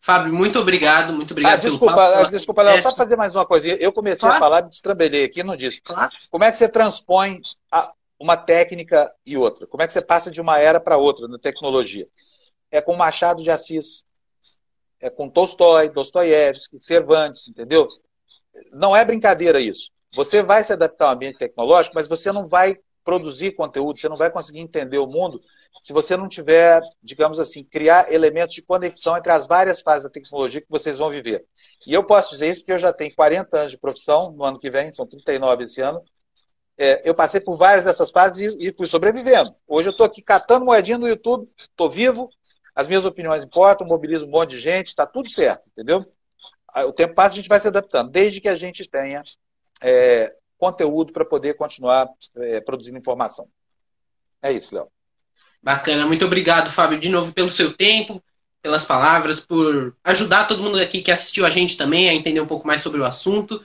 Fábio, 0.00 0.32
muito 0.32 0.58
obrigado, 0.58 1.12
muito 1.12 1.32
obrigado 1.32 1.54
ah, 1.54 1.56
desculpa, 1.56 1.94
pelo 1.94 2.12
papo. 2.12 2.30
Desculpa, 2.30 2.62
Léo, 2.62 2.80
só 2.80 2.92
fazer 2.92 3.16
mais 3.16 3.34
uma 3.34 3.44
coisa. 3.44 3.68
Eu 3.68 3.92
comecei 3.92 4.20
claro. 4.20 4.36
a 4.36 4.38
falar, 4.38 4.62
me 4.62 4.70
destrambelhei 4.70 5.24
aqui 5.24 5.42
não 5.42 5.56
disse. 5.56 5.80
Claro. 5.80 6.10
Como 6.30 6.44
é 6.44 6.50
que 6.50 6.56
você 6.56 6.68
transpõe 6.68 7.40
uma 8.18 8.36
técnica 8.36 9.12
e 9.24 9.36
outra? 9.36 9.66
Como 9.66 9.82
é 9.82 9.86
que 9.86 9.92
você 9.92 10.00
passa 10.00 10.30
de 10.30 10.40
uma 10.40 10.58
era 10.58 10.78
para 10.78 10.96
outra 10.96 11.26
na 11.26 11.38
tecnologia? 11.38 12.06
é 12.70 12.80
com 12.80 12.96
Machado 12.96 13.42
de 13.42 13.50
Assis, 13.50 14.04
é 15.00 15.10
com 15.10 15.28
Tolstói, 15.28 15.88
Dostoiévski, 15.88 16.80
Cervantes, 16.80 17.48
entendeu? 17.48 17.86
Não 18.72 18.96
é 18.96 19.04
brincadeira 19.04 19.60
isso. 19.60 19.90
Você 20.14 20.42
vai 20.42 20.64
se 20.64 20.72
adaptar 20.72 21.08
ao 21.08 21.14
ambiente 21.14 21.38
tecnológico, 21.38 21.94
mas 21.94 22.08
você 22.08 22.32
não 22.32 22.48
vai 22.48 22.76
produzir 23.04 23.52
conteúdo, 23.52 23.98
você 23.98 24.08
não 24.08 24.16
vai 24.16 24.30
conseguir 24.30 24.60
entender 24.60 24.98
o 24.98 25.06
mundo 25.06 25.40
se 25.82 25.92
você 25.92 26.16
não 26.16 26.28
tiver, 26.28 26.80
digamos 27.02 27.38
assim, 27.38 27.64
criar 27.64 28.12
elementos 28.12 28.54
de 28.54 28.62
conexão 28.62 29.16
entre 29.16 29.30
as 29.32 29.46
várias 29.46 29.80
fases 29.80 30.04
da 30.04 30.10
tecnologia 30.10 30.60
que 30.60 30.70
vocês 30.70 30.98
vão 30.98 31.10
viver. 31.10 31.46
E 31.86 31.94
eu 31.94 32.04
posso 32.04 32.30
dizer 32.30 32.50
isso 32.50 32.60
porque 32.60 32.72
eu 32.72 32.78
já 32.78 32.92
tenho 32.92 33.14
40 33.14 33.56
anos 33.56 33.70
de 33.70 33.78
profissão, 33.78 34.32
no 34.32 34.44
ano 34.44 34.58
que 34.58 34.70
vem, 34.70 34.92
são 34.92 35.06
39 35.06 35.64
esse 35.64 35.80
ano. 35.80 36.02
É, 36.78 37.08
eu 37.08 37.14
passei 37.14 37.40
por 37.40 37.56
várias 37.56 37.84
dessas 37.84 38.10
fases 38.10 38.54
e, 38.54 38.68
e 38.68 38.74
fui 38.74 38.86
sobrevivendo. 38.86 39.54
Hoje 39.66 39.88
eu 39.88 39.92
estou 39.92 40.04
aqui 40.04 40.20
catando 40.20 40.66
moedinha 40.66 40.98
no 40.98 41.08
YouTube, 41.08 41.48
estou 41.56 41.90
vivo, 41.90 42.28
as 42.74 42.86
minhas 42.86 43.04
opiniões 43.04 43.44
importam, 43.44 43.86
mobilizo 43.86 44.26
um 44.26 44.30
monte 44.30 44.50
de 44.50 44.58
gente, 44.58 44.88
está 44.88 45.06
tudo 45.06 45.30
certo, 45.30 45.62
entendeu? 45.68 46.04
O 46.84 46.92
tempo 46.92 47.14
passa, 47.14 47.32
a 47.32 47.36
gente 47.36 47.48
vai 47.48 47.58
se 47.58 47.68
adaptando, 47.68 48.10
desde 48.10 48.38
que 48.38 48.48
a 48.50 48.54
gente 48.54 48.86
tenha 48.86 49.22
é, 49.82 50.34
conteúdo 50.58 51.12
para 51.12 51.24
poder 51.24 51.54
continuar 51.54 52.08
é, 52.36 52.60
produzindo 52.60 52.98
informação. 52.98 53.48
É 54.42 54.52
isso, 54.52 54.74
Léo. 54.74 54.90
Bacana, 55.66 56.06
muito 56.06 56.24
obrigado, 56.24 56.70
Fábio, 56.70 56.96
de 56.96 57.08
novo 57.08 57.32
pelo 57.32 57.50
seu 57.50 57.72
tempo, 57.72 58.22
pelas 58.62 58.84
palavras, 58.84 59.40
por 59.40 59.96
ajudar 60.04 60.46
todo 60.46 60.62
mundo 60.62 60.78
aqui 60.78 61.02
que 61.02 61.10
assistiu 61.10 61.44
a 61.44 61.50
gente 61.50 61.76
também 61.76 62.08
a 62.08 62.14
entender 62.14 62.40
um 62.40 62.46
pouco 62.46 62.64
mais 62.64 62.82
sobre 62.82 63.00
o 63.00 63.04
assunto. 63.04 63.60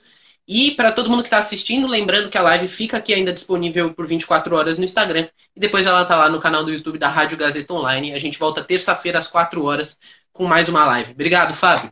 E 0.47 0.71
para 0.71 0.91
todo 0.91 1.11
mundo 1.11 1.21
que 1.21 1.27
está 1.27 1.37
assistindo, 1.37 1.87
lembrando 1.87 2.27
que 2.27 2.39
a 2.39 2.41
live 2.41 2.67
fica 2.67 2.97
aqui 2.97 3.13
ainda 3.13 3.31
disponível 3.31 3.93
por 3.93 4.07
24 4.07 4.55
horas 4.55 4.79
no 4.79 4.83
Instagram. 4.83 5.27
E 5.55 5.59
depois 5.59 5.85
ela 5.85 6.03
tá 6.03 6.17
lá 6.17 6.27
no 6.27 6.39
canal 6.39 6.63
do 6.63 6.73
YouTube 6.73 6.97
da 6.97 7.07
Rádio 7.07 7.37
Gazeta 7.37 7.71
Online. 7.71 8.13
A 8.13 8.19
gente 8.19 8.39
volta 8.39 8.63
terça-feira 8.63 9.19
às 9.19 9.27
4 9.27 9.63
horas 9.63 9.99
com 10.33 10.47
mais 10.47 10.67
uma 10.69 10.83
live. 10.83 11.11
Obrigado, 11.11 11.53
Fábio. 11.53 11.91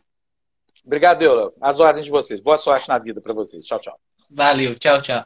Obrigado, 0.84 1.22
Eula. 1.22 1.52
As 1.60 1.78
ordens 1.78 2.06
de 2.06 2.10
vocês. 2.10 2.40
Boa 2.40 2.58
sorte 2.58 2.88
na 2.88 2.98
vida 2.98 3.20
para 3.20 3.32
vocês. 3.32 3.64
Tchau, 3.64 3.78
tchau. 3.78 3.96
Valeu. 4.28 4.74
Tchau, 4.74 5.00
tchau. 5.00 5.24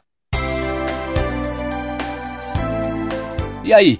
E 3.63 3.73
aí, 3.73 3.99